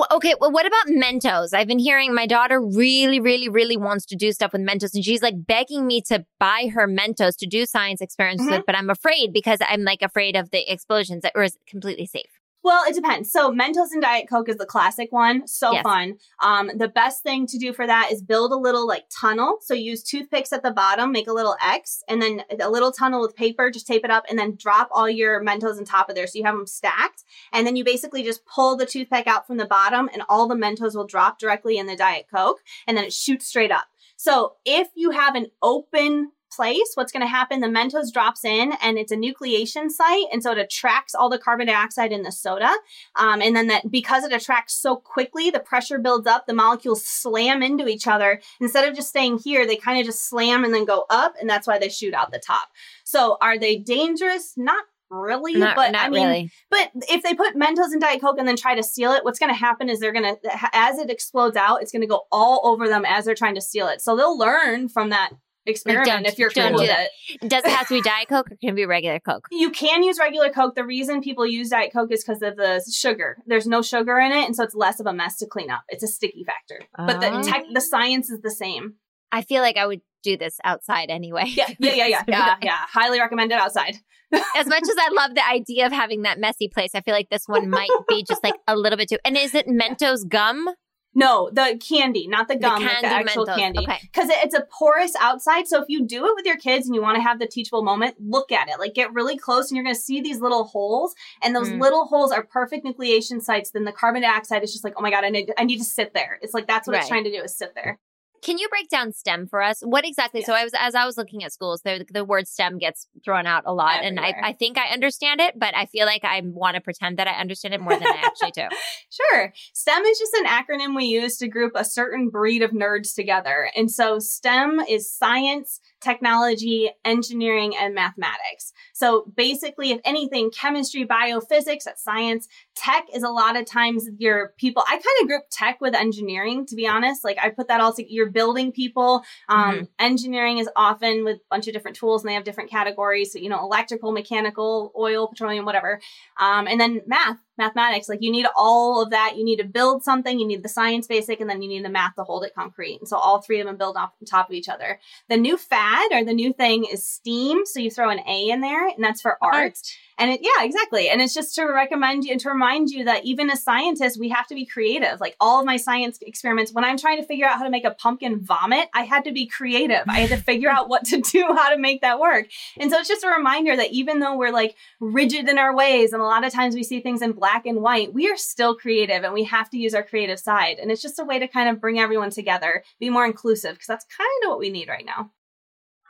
[0.00, 1.52] Well, okay, well, what about Mentos?
[1.52, 5.04] I've been hearing my daughter really, really, really wants to do stuff with Mentos, and
[5.04, 8.54] she's like begging me to buy her Mentos to do science experiments Mm-hmm.
[8.54, 12.06] with, but I'm afraid because I'm like afraid of the explosions, or is it completely
[12.06, 12.39] safe?
[12.62, 13.32] Well, it depends.
[13.32, 15.46] So Mentos and Diet Coke is the classic one.
[15.46, 15.82] So Yes.
[15.82, 16.18] fun.
[16.42, 19.58] Um, the best thing to do for that is build a little like tunnel.
[19.62, 23.22] So use toothpicks at the bottom, make a little X, and then a little tunnel
[23.22, 26.14] with paper, just tape it up, and then drop all your Mentos on top of
[26.14, 26.26] there.
[26.26, 27.24] So you have them stacked.
[27.52, 30.54] And then you basically just pull the toothpick out from the bottom, and all the
[30.54, 33.86] Mentos will drop directly in the Diet Coke, and then it shoots straight up.
[34.16, 37.60] So if you have an open place, what's going to happen?
[37.60, 40.26] The Mentos drops in and it's a nucleation site.
[40.32, 42.72] And so it attracts all the carbon dioxide in the soda.
[43.16, 47.06] Um, and then that because it attracts so quickly, the pressure builds up, the molecules
[47.06, 48.40] slam into each other.
[48.60, 51.34] Instead of just staying here, they kind of just slam and then go up.
[51.40, 52.68] And that's why they shoot out the top.
[53.04, 54.54] So are they dangerous?
[54.56, 55.54] Not really.
[55.54, 56.50] Not, but not I mean, really.
[56.70, 59.38] but if they put Mentos and Diet Coke and then try to steal it, what's
[59.38, 60.38] going to happen is they're going to,
[60.72, 63.60] as it explodes out, it's going to go all over them as they're trying to
[63.60, 64.00] steal it.
[64.00, 65.30] So they'll learn from that
[65.66, 67.08] experiment if you're don't cool do that.
[67.28, 67.48] it.
[67.48, 69.46] Does it have to be Diet Coke or can it be regular Coke?
[69.50, 70.74] You can use regular Coke.
[70.74, 73.38] The reason people use Diet Coke is because of the sugar.
[73.46, 75.82] There's no sugar in it, and so it's less of a mess to clean up.
[75.88, 77.42] It's a sticky factor, but the Oh.
[77.42, 78.94] tech, the science is the same.
[79.32, 81.44] I feel like I would do this outside anyway.
[81.46, 82.76] Yeah, yeah, yeah, yeah, yeah, yeah.
[82.92, 83.94] Highly recommend it outside.
[84.56, 87.28] as much as I love the idea of having that messy place, I feel like
[87.30, 89.18] this one might be just like a little bit too.
[89.24, 90.68] And is it Mentos gum?
[91.14, 93.56] No, the candy, not the gum, the, candy, the actual Mentos.
[93.56, 93.86] candy.
[94.02, 94.40] Because okay.
[94.44, 95.66] it's a porous outside.
[95.66, 97.82] So if you do it with your kids and you want to have the teachable
[97.82, 98.78] moment, look at it.
[98.78, 101.14] Like get really close and you're going to see these little holes.
[101.42, 101.80] And those mm.
[101.80, 103.72] little holes are perfect nucleation sites.
[103.72, 105.84] Then the carbon dioxide is just like, oh my God, I need, I need to
[105.84, 106.38] sit there.
[106.42, 107.00] It's like that's what right.
[107.00, 107.98] it's trying to do is sit there.
[108.42, 109.80] Can you break down STEM for us?
[109.82, 110.40] What exactly?
[110.40, 110.46] Yes.
[110.46, 113.46] So I was as I was looking at schools, the, the word STEM gets thrown
[113.46, 114.24] out a lot, Everywhere.
[114.24, 117.18] and I, I think I understand it, but I feel like I want to pretend
[117.18, 118.66] that I understand it more than I actually do.
[119.10, 123.14] sure, STEM is just an acronym we use to group a certain breed of nerds
[123.14, 128.72] together, and so STEM is science, technology, engineering, and mathematics.
[128.94, 132.48] So basically, if anything, chemistry, biophysics, that's science.
[132.74, 134.82] Tech is a lot of times your people.
[134.86, 137.24] I kind of group tech with engineering, to be honest.
[137.24, 138.10] Like I put that all together.
[138.10, 139.24] You're building people.
[139.48, 139.84] Um, mm-hmm.
[139.98, 143.32] Engineering is often with a bunch of different tools, and they have different categories.
[143.32, 146.00] So you know, electrical, mechanical, oil, petroleum, whatever.
[146.38, 148.08] Um, and then math mathematics.
[148.08, 149.34] Like you need all of that.
[149.36, 151.90] You need to build something, you need the science basic, and then you need the
[151.90, 152.98] math to hold it concrete.
[152.98, 154.98] And so all three of them build off on top of each other.
[155.28, 157.66] The new fad or the new thing is STEAM.
[157.66, 159.54] So you throw an A in there, and that's for art.
[159.54, 159.78] art.
[160.20, 161.08] And it, yeah, exactly.
[161.08, 164.28] And it's just to recommend you and to remind you that even as scientists, we
[164.28, 165.18] have to be creative.
[165.18, 167.86] Like all of my science experiments, when I'm trying to figure out how to make
[167.86, 170.02] a pumpkin vomit, I had to be creative.
[170.06, 172.48] I had to figure out what to do, how to make that work.
[172.78, 176.12] And so it's just a reminder that even though we're like rigid in our ways,
[176.12, 178.76] and a lot of times we see things in black and white, we are still
[178.76, 180.76] creative and we have to use our creative side.
[180.78, 183.86] And it's just a way to kind of bring everyone together, be more inclusive, because
[183.86, 185.30] that's kind of what we need right now.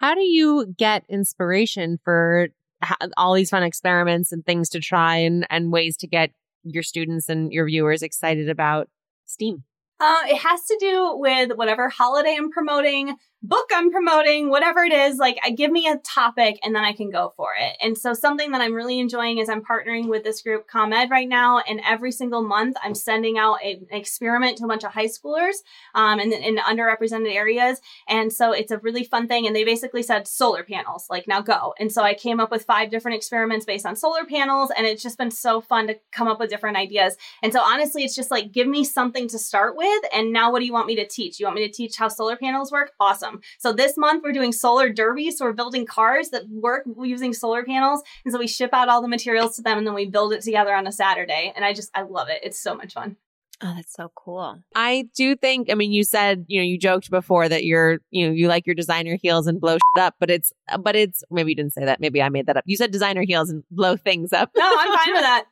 [0.00, 2.48] How do you get inspiration for
[3.16, 6.30] all these fun experiments and things to try and, and ways to get
[6.64, 8.88] your students and your viewers excited about
[9.26, 9.64] STEAM?
[9.98, 14.92] Uh, it has to do with whatever holiday I'm promoting, book I'm promoting, whatever it
[14.92, 17.76] is, like I give me a topic and then I can go for it.
[17.82, 21.28] And so something that I'm really enjoying is I'm partnering with this group ComEd right
[21.28, 21.60] now.
[21.60, 25.06] And every single month I'm sending out a, an experiment to a bunch of high
[25.06, 25.54] schoolers
[25.94, 27.80] um, in, in underrepresented areas.
[28.06, 29.46] And so it's a really fun thing.
[29.46, 31.72] And they basically said solar panels, like now go.
[31.78, 34.70] And so I came up with five different experiments based on solar panels.
[34.76, 37.16] And it's just been so fun to come up with different ideas.
[37.42, 40.04] And so honestly, it's just like, give me something to start with.
[40.12, 41.40] And now what do you want me to teach?
[41.40, 42.92] You want me to teach how solar panels work?
[43.00, 43.42] Awesome awesome.
[43.58, 45.30] So this month we're doing solar derby.
[45.30, 48.02] So we're building cars that work using solar panels.
[48.24, 50.42] And so we ship out all the materials to them and then we build it
[50.42, 51.52] together on a Saturday.
[51.54, 52.40] And I just, I love it.
[52.42, 53.16] It's so much fun.
[53.62, 54.56] Oh, that's so cool.
[54.74, 58.26] I do think, I mean, you said, you know, you joked before that you're, you
[58.26, 61.50] know, you like your designer heels and blow shit up, but it's, but it's, maybe
[61.50, 62.00] you didn't say that.
[62.00, 62.64] Maybe I made that up.
[62.66, 64.50] You said designer heels and blow things up.
[64.56, 65.44] No, I'm fine with that.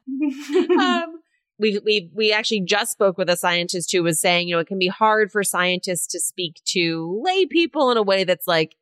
[1.05, 1.21] um,
[1.59, 4.67] we we we actually just spoke with a scientist who was saying, you know, it
[4.67, 8.77] can be hard for scientists to speak to lay people in a way that's like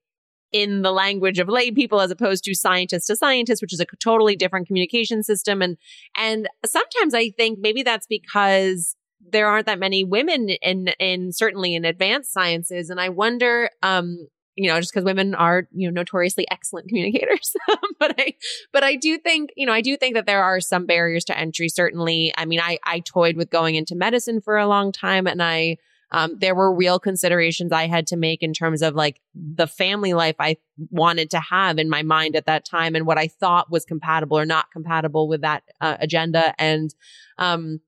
[0.53, 3.87] in the language of lay people as opposed to scientist to scientist, which is a
[4.03, 5.62] totally different communication system.
[5.62, 5.77] And
[6.17, 8.97] and sometimes I think maybe that's because
[9.29, 12.91] there aren't that many women in in certainly in advanced sciences.
[12.91, 17.55] And I wonder um you know, just because women are, you know, notoriously excellent communicators.
[18.01, 18.35] but I,
[18.73, 21.38] but I do think, you know, I do think that there are some barriers to
[21.38, 21.69] entry.
[21.69, 22.33] Certainly.
[22.37, 25.77] I mean, I, I toyed with going into medicine for a long time and I,
[26.12, 30.14] um, there were real considerations I had to make in terms of like the family
[30.14, 30.57] life I
[30.90, 34.38] wanted to have in my mind at that time and what I thought was compatible
[34.38, 36.55] or not compatible with that uh, agenda.
[36.61, 36.95] And,
[37.38, 37.81] um,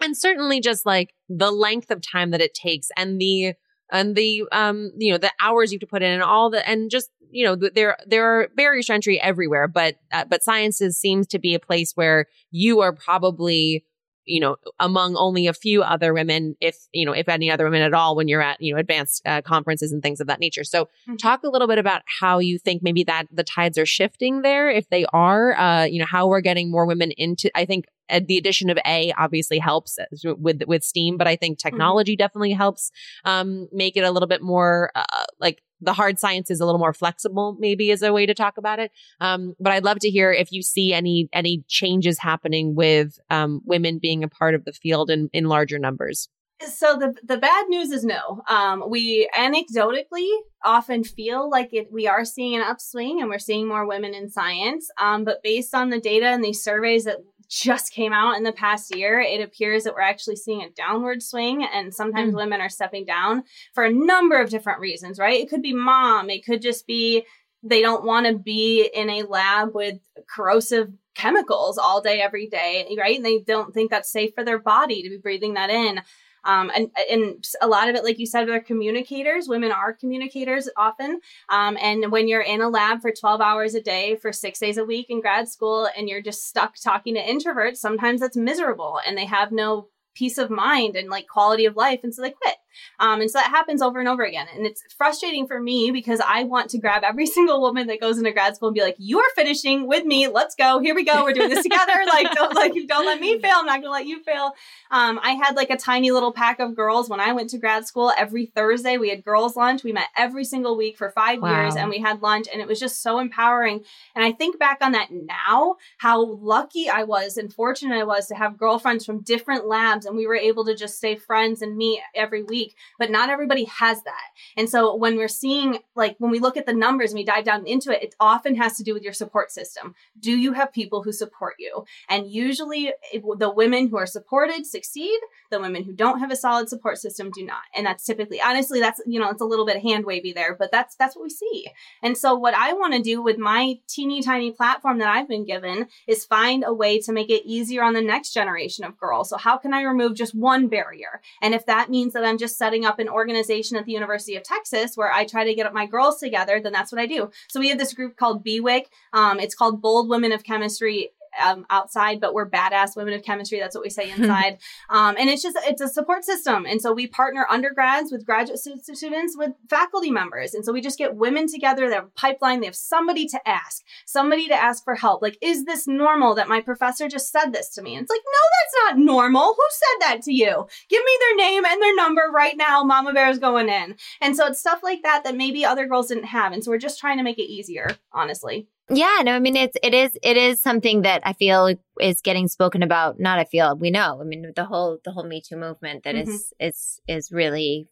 [0.00, 3.54] and certainly just like the length of time that it takes and the,
[3.92, 6.66] and the um you know the hours you have to put in and all the
[6.68, 10.98] and just you know there there are barriers to entry everywhere but uh, but sciences
[10.98, 13.84] seems to be a place where you are probably
[14.26, 17.82] you know among only a few other women if you know if any other women
[17.82, 20.64] at all when you're at you know advanced uh, conferences and things of that nature
[20.64, 21.16] so mm-hmm.
[21.16, 24.68] talk a little bit about how you think maybe that the tides are shifting there
[24.68, 27.86] if they are uh you know how we're getting more women into i think
[28.26, 31.68] the addition of A obviously helps with with Steam, but I think mm-hmm.
[31.68, 32.18] technology mm-hmm.
[32.18, 32.90] definitely helps
[33.24, 36.78] um, make it a little bit more uh, like the hard science is a little
[36.78, 38.90] more flexible, maybe is a way to talk about it.
[39.20, 43.60] Um, but I'd love to hear if you see any any changes happening with um,
[43.64, 46.28] women being a part of the field in in larger numbers.
[46.64, 48.42] So the the bad news is no.
[48.48, 50.28] Um, we anecdotally
[50.64, 54.30] often feel like it, we are seeing an upswing and we're seeing more women in
[54.30, 54.88] science.
[54.98, 58.52] Um, but based on the data and these surveys that just came out in the
[58.52, 61.66] past year, it appears that we're actually seeing a downward swing.
[61.72, 62.36] And sometimes mm.
[62.36, 65.40] women are stepping down for a number of different reasons, right?
[65.40, 67.24] It could be mom, it could just be
[67.62, 72.94] they don't want to be in a lab with corrosive chemicals all day, every day,
[72.98, 73.16] right?
[73.16, 76.00] And they don't think that's safe for their body to be breathing that in.
[76.46, 79.48] Um, and, and a lot of it, like you said, they're communicators.
[79.48, 81.20] Women are communicators often.
[81.48, 84.78] Um, and when you're in a lab for 12 hours a day for six days
[84.78, 89.00] a week in grad school and you're just stuck talking to introverts, sometimes that's miserable
[89.06, 92.00] and they have no peace of mind and like quality of life.
[92.02, 92.56] And so they quit.
[92.98, 94.46] Um, and so that happens over and over again.
[94.54, 98.18] And it's frustrating for me because I want to grab every single woman that goes
[98.18, 100.28] into grad school and be like, you are finishing with me.
[100.28, 100.78] Let's go.
[100.80, 101.24] Here we go.
[101.24, 101.92] We're doing this together.
[102.06, 103.56] like, don't like, don't let me fail.
[103.56, 104.52] I'm not going to let you fail.
[104.90, 107.86] Um, I had like a tiny little pack of girls when I went to grad
[107.86, 108.12] school.
[108.16, 109.84] Every Thursday we had girls lunch.
[109.84, 111.62] We met every single week for five wow.
[111.62, 113.84] years and we had lunch and it was just so empowering.
[114.14, 118.26] And I think back on that now, how lucky I was and fortunate I was
[118.28, 121.76] to have girlfriends from different labs and we were able to just stay friends and
[121.76, 124.28] meet every week week, but not everybody has that.
[124.56, 127.44] And so when we're seeing, like, when we look at the numbers and we dive
[127.44, 129.94] down into it, it often has to do with your support system.
[130.18, 131.84] Do you have people who support you?
[132.08, 135.18] And usually it, the women who are supported succeed,
[135.50, 137.62] the women who don't have a solid support system do not.
[137.74, 140.72] And that's typically, honestly, that's, you know, it's a little bit hand wavy there, but
[140.72, 141.68] that's, that's what we see.
[142.02, 145.44] And so what I want to do with my teeny tiny platform that I've been
[145.44, 149.30] given is find a way to make it easier on the next generation of girls.
[149.30, 151.20] So how can I remove just one barrier?
[151.42, 154.42] And if that means that I'm just setting up an organization at the University of
[154.42, 157.30] Texas where I try to get my girls together, then that's what I do.
[157.48, 158.84] So we have this group called BWIC.
[159.12, 161.10] Um, it's called Bold Women of Chemistry
[161.44, 163.58] um, outside, but we're badass women of chemistry.
[163.58, 164.58] That's what we say inside.
[164.90, 166.66] um, and it's just, it's a support system.
[166.66, 170.54] And so we partner undergrads with graduate students with faculty members.
[170.54, 171.88] And so we just get women together.
[171.88, 172.60] They have a pipeline.
[172.60, 175.22] They have somebody to ask, somebody to ask for help.
[175.22, 177.94] Like, is this normal that my professor just said this to me?
[177.94, 179.54] And it's like, no, that's not normal.
[179.54, 180.66] Who said that to you?
[180.88, 182.82] Give me their name and their number right now.
[182.84, 183.96] Mama Bear is going in.
[184.20, 186.52] And so it's stuff like that that maybe other girls didn't have.
[186.52, 188.68] And so we're just trying to make it easier, honestly.
[188.88, 192.46] Yeah, no, I mean it's it is it is something that I feel is getting
[192.46, 193.18] spoken about.
[193.18, 194.18] Not I feel we know.
[194.20, 196.30] I mean the whole the whole Me Too movement that mm-hmm.
[196.30, 197.88] is is is really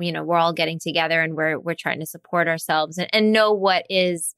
[0.00, 3.32] you know we're all getting together and we're we're trying to support ourselves and, and
[3.32, 4.34] know what is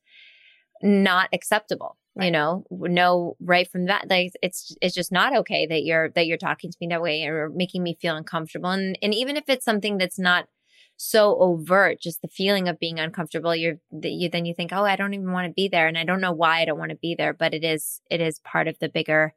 [0.82, 1.96] not acceptable.
[2.16, 2.26] Right.
[2.26, 6.26] You know, know right from that like it's it's just not okay that you're that
[6.26, 8.70] you're talking to me that way or making me feel uncomfortable.
[8.70, 10.48] And and even if it's something that's not
[11.04, 13.56] so overt, just the feeling of being uncomfortable.
[13.56, 16.04] You're you then you think, oh, I don't even want to be there, and I
[16.04, 18.68] don't know why I don't want to be there, but it is it is part
[18.68, 19.34] of the bigger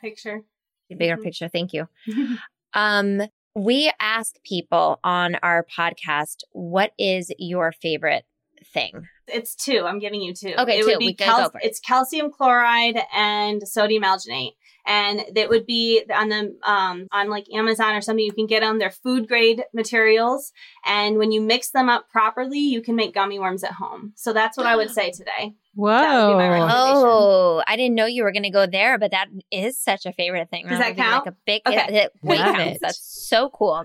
[0.00, 0.42] picture.
[0.90, 1.22] The bigger mm-hmm.
[1.22, 1.48] picture.
[1.48, 1.88] Thank you.
[2.74, 3.22] um,
[3.54, 8.24] we ask people on our podcast, what is your favorite
[8.72, 9.06] thing?
[9.26, 9.84] It's two.
[9.86, 10.54] I'm giving you two.
[10.58, 10.88] Okay, it two.
[10.88, 14.52] Would be cal- it's calcium chloride and sodium alginate
[14.90, 18.24] and that would be on the um, on like Amazon or something.
[18.24, 18.80] You can get them.
[18.80, 20.52] They're food grade materials,
[20.84, 24.12] and when you mix them up properly, you can make gummy worms at home.
[24.16, 25.54] So that's what I would say today.
[25.76, 26.66] Whoa!
[26.68, 30.12] Oh, I didn't know you were going to go there, but that is such a
[30.12, 30.66] favorite thing.
[30.66, 31.24] Does that count?
[31.24, 31.96] Like a big okay.
[31.96, 32.80] it, it counts.
[32.80, 33.84] That's so cool.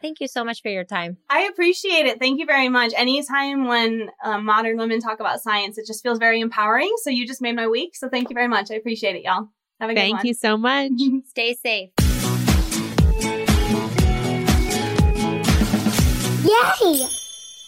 [0.00, 1.18] Thank you so much for your time.
[1.28, 2.18] I appreciate it.
[2.18, 2.94] Thank you very much.
[2.96, 6.94] Anytime when um, modern women talk about science, it just feels very empowering.
[7.02, 7.96] So you just made my week.
[7.96, 8.70] So thank you very much.
[8.70, 9.50] I appreciate it, y'all.
[9.80, 10.26] Have a Thank one.
[10.26, 10.90] you so much.
[11.26, 11.90] Stay safe.
[16.44, 17.06] Yay!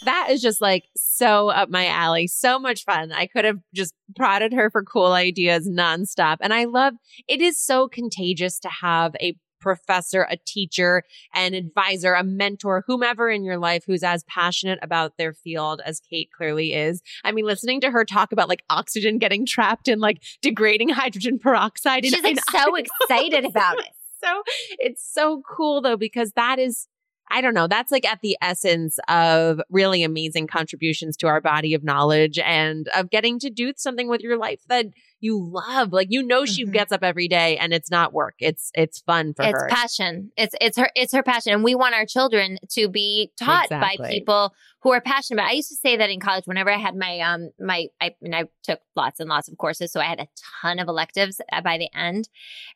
[0.04, 2.26] That is just like so up my alley.
[2.26, 3.12] So much fun.
[3.12, 6.38] I could have just prodded her for cool ideas nonstop.
[6.40, 6.94] And I love
[7.28, 11.02] it is so contagious to have a professor, a teacher,
[11.34, 16.00] an advisor, a mentor, whomever in your life who's as passionate about their field as
[16.00, 17.02] Kate clearly is.
[17.24, 21.38] I mean, listening to her talk about like oxygen getting trapped in like degrading hydrogen
[21.38, 22.04] peroxide.
[22.04, 23.92] She's like so excited about it.
[24.22, 24.42] So
[24.78, 26.88] it's so cool though, because that is
[27.30, 27.68] I don't know.
[27.68, 32.88] That's like at the essence of really amazing contributions to our body of knowledge and
[32.88, 34.86] of getting to do something with your life that
[35.20, 35.92] you love.
[35.92, 36.72] Like you know she mm-hmm.
[36.72, 38.34] gets up every day and it's not work.
[38.38, 39.66] It's it's fun for it's her.
[39.66, 40.32] It's passion.
[40.36, 41.52] It's it's her it's her passion.
[41.52, 43.96] And we want our children to be taught exactly.
[43.98, 45.50] by people who are passionate about.
[45.50, 48.34] I used to say that in college whenever I had my um my I mean
[48.34, 50.28] I took lots and lots of courses, so I had a
[50.62, 52.28] ton of electives uh, by the end.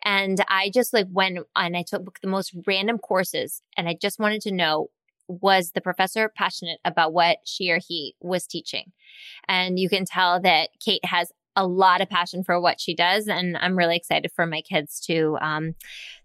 [0.05, 4.21] And I just like went and I took the most random courses and I just
[4.21, 4.91] wanted to know
[5.27, 8.93] was the professor passionate about what she or he was teaching?
[9.49, 13.29] And you can tell that Kate has a lot of passion for what she does
[13.29, 15.75] and i'm really excited for my kids to um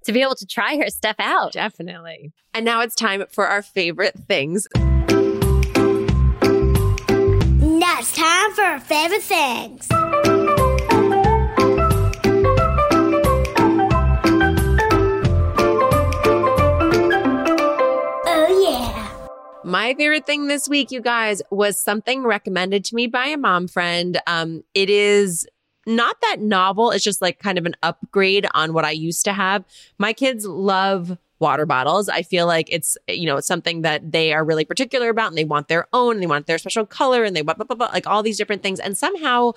[0.04, 1.54] to be able to try her stuff out.
[1.54, 2.32] Definitely.
[2.54, 4.68] And now it's time for our favorite things.
[7.62, 9.88] Now it's time for our favorite things
[19.70, 23.68] My favorite thing this week, you guys, was something recommended to me by a mom
[23.68, 24.20] friend.
[24.26, 25.48] Um, it is
[25.86, 26.90] not that novel.
[26.90, 29.64] It's just like kind of an upgrade on what I used to have.
[30.00, 32.10] My kids love water bottles.
[32.10, 35.38] I feel like it's, you know, it's something that they are really particular about and
[35.38, 37.76] they want their own and they want their special color and they want blah, blah,
[37.76, 38.80] blah, like all these different things.
[38.80, 39.52] And somehow,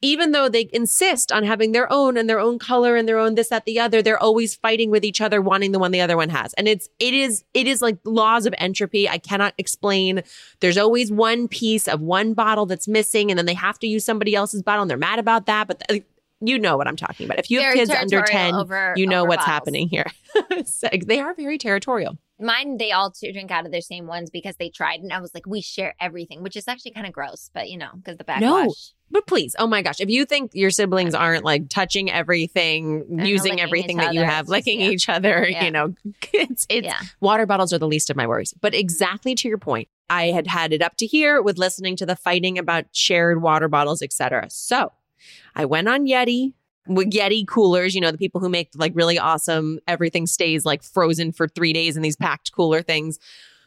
[0.00, 3.34] even though they insist on having their own and their own color and their own
[3.34, 6.16] this, that, the other, they're always fighting with each other, wanting the one the other
[6.16, 6.54] one has.
[6.54, 9.08] And it's, it is, it is like laws of entropy.
[9.08, 10.22] I cannot explain.
[10.60, 14.04] There's always one piece of one bottle that's missing and then they have to use
[14.04, 15.66] somebody else's bottle and they're mad about that.
[15.66, 16.04] But th-
[16.40, 17.40] you know what I'm talking about.
[17.40, 19.52] If you have Very kids under 10, over- you know what's bottles.
[19.52, 20.06] happening here.
[21.06, 22.16] They are very territorial.
[22.40, 25.32] Mine, they all drink out of their same ones because they tried, and I was
[25.34, 28.24] like, we share everything, which is actually kind of gross, but you know, because the
[28.24, 28.66] backwash.
[28.66, 28.72] No.
[29.10, 33.58] But please, oh my gosh, if you think your siblings aren't like touching everything, using
[33.58, 34.90] everything that you have, licking yeah.
[34.90, 35.64] each other, Yeah.
[35.64, 35.94] you know,
[36.32, 37.00] it's it's Yeah.
[37.20, 38.54] water bottles are the least of my worries.
[38.60, 42.06] But exactly to your point, I had had it up to here with listening to
[42.06, 44.46] the fighting about shared water bottles, etc.
[44.50, 44.92] So
[45.54, 46.52] I went on Yeti
[46.88, 51.32] Yeti coolers, you know, the people who make like really awesome, everything stays like frozen
[51.32, 53.18] for three days in these packed cooler things.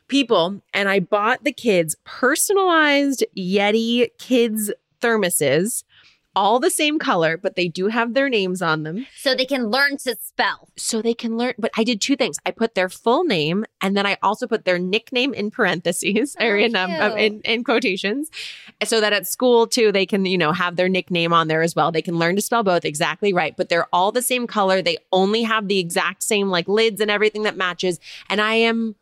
[0.07, 5.83] People, and I bought the kids personalized Yeti kids thermoses,
[6.35, 9.67] all the same color, but they do have their names on them So they can
[9.69, 10.69] learn to spell.
[10.77, 11.53] so they can learn.
[11.57, 12.37] But I did two things.
[12.45, 16.45] I put their full name and then I also put their nickname in parentheses Oh,
[16.45, 18.29] or in, um, in, in quotations
[18.83, 21.75] so that at school too, they can, you know, have their nickname on there as
[21.75, 21.91] well.
[21.91, 24.81] They can learn to spell both exactly right, but they're all the same color.
[24.81, 27.99] They only have the exact same like lids and everything that matches.
[28.29, 28.95] And I am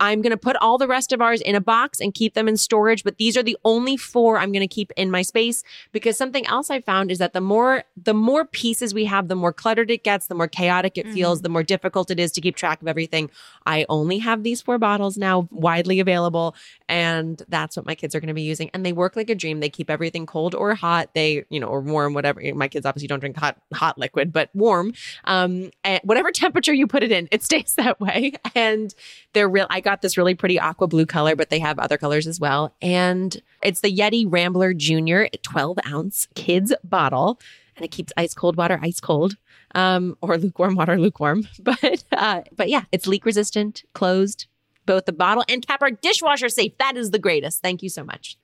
[0.00, 2.48] I'm going to put all the rest of ours in a box and keep them
[2.48, 5.62] in storage, but these are the only four I'm going to keep in my space
[5.92, 9.34] because something else I found is that the more the more pieces we have, the
[9.34, 12.40] more cluttered it gets, the more chaotic it feels, the more difficult it is to
[12.40, 13.30] keep track of everything.
[13.64, 16.54] I only have these four bottles now widely available
[16.88, 19.34] and that's what my kids are going to be using and they work like a
[19.34, 19.60] dream.
[19.60, 21.10] They keep everything cold or hot.
[21.14, 22.40] They, you know, or warm whatever.
[22.54, 24.92] My kids obviously don't drink hot hot liquid, but warm.
[25.24, 28.94] Um and whatever temperature you put it in, it stays that way and
[29.32, 29.66] they're real.
[29.70, 32.74] I got this really pretty aqua blue color, but they have other colors as well.
[32.82, 37.40] And it's the Yeti Rambler Junior 12 ounce kids bottle.
[37.76, 39.36] And it keeps ice cold water ice cold,
[39.74, 41.46] um, or lukewarm water lukewarm.
[41.60, 44.46] But uh, but yeah, it's leak resistant, closed.
[44.86, 46.76] Both the bottle and cap are dishwasher safe.
[46.78, 47.62] That is the greatest.
[47.62, 48.36] Thank you so much.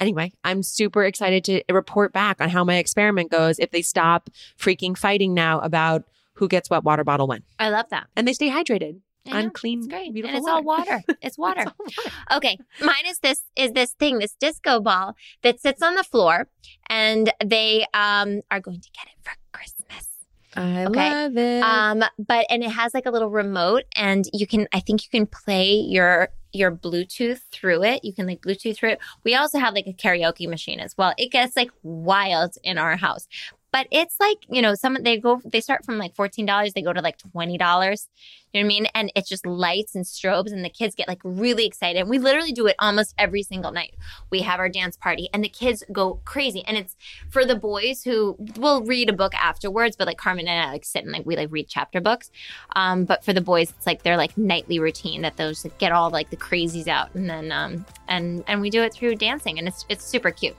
[0.00, 4.30] Anyway, I'm super excited to report back on how my experiment goes if they stop
[4.58, 7.42] freaking fighting now about who gets what water bottle when.
[7.58, 8.06] I love that.
[8.16, 9.50] And they stay hydrated I on know.
[9.50, 10.12] clean, It's great.
[10.14, 11.02] beautiful and it's all water.
[11.22, 11.60] It's water.
[11.86, 12.16] It's water.
[12.32, 12.58] Okay.
[12.80, 16.48] Mine is this is this thing, this disco ball that sits on the floor
[16.88, 20.08] and they um are going to get it for Christmas.
[20.56, 21.10] I Okay.
[21.10, 21.62] love it.
[21.62, 25.10] Um but and it has like a little remote and you can I think you
[25.10, 28.04] can play your your Bluetooth through it.
[28.04, 28.98] You can like Bluetooth through it.
[29.22, 31.12] We also have like a karaoke machine as well.
[31.16, 33.28] It gets like wild in our house.
[33.72, 36.92] But it's like, you know, some they go they start from like $14, they go
[36.92, 38.08] to like $20.
[38.52, 38.86] You know what I mean?
[38.94, 42.00] And it's just lights and strobes and the kids get like really excited.
[42.00, 43.94] And we literally do it almost every single night.
[44.30, 46.64] We have our dance party and the kids go crazy.
[46.66, 46.96] And it's
[47.28, 50.84] for the boys who will read a book afterwards, but like Carmen and I like
[50.84, 52.30] sit and like we like read chapter books.
[52.74, 55.92] Um, but for the boys, it's like their like nightly routine that those like, get
[55.92, 59.58] all like the crazies out and then um and and we do it through dancing
[59.58, 60.56] and it's it's super cute.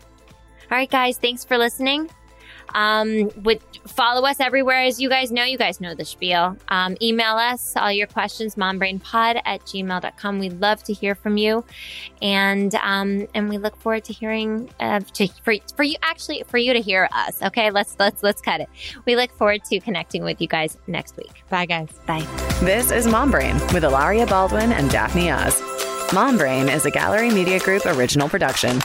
[0.72, 2.10] All right, guys, thanks for listening.
[2.74, 5.44] Um, would follow us everywhere as you guys know.
[5.44, 6.58] You guys know the spiel.
[6.70, 10.40] Um, email us all your questions, mombrainpod at gmail.com.
[10.40, 11.64] We love to hear from you.
[12.22, 16.58] And um, and we look forward to hearing uh, to for, for you actually for
[16.58, 17.42] you to hear us.
[17.42, 18.70] Okay, let's let's let's cut it.
[19.06, 21.44] We look forward to connecting with you guys next week.
[21.50, 21.90] Bye, guys.
[22.06, 22.28] Bye.
[22.62, 25.62] This is Mom Brain with Hilaria Baldwin and Daphne Oz.
[26.14, 28.82] Mom Brain is a Gallery Media Group original production.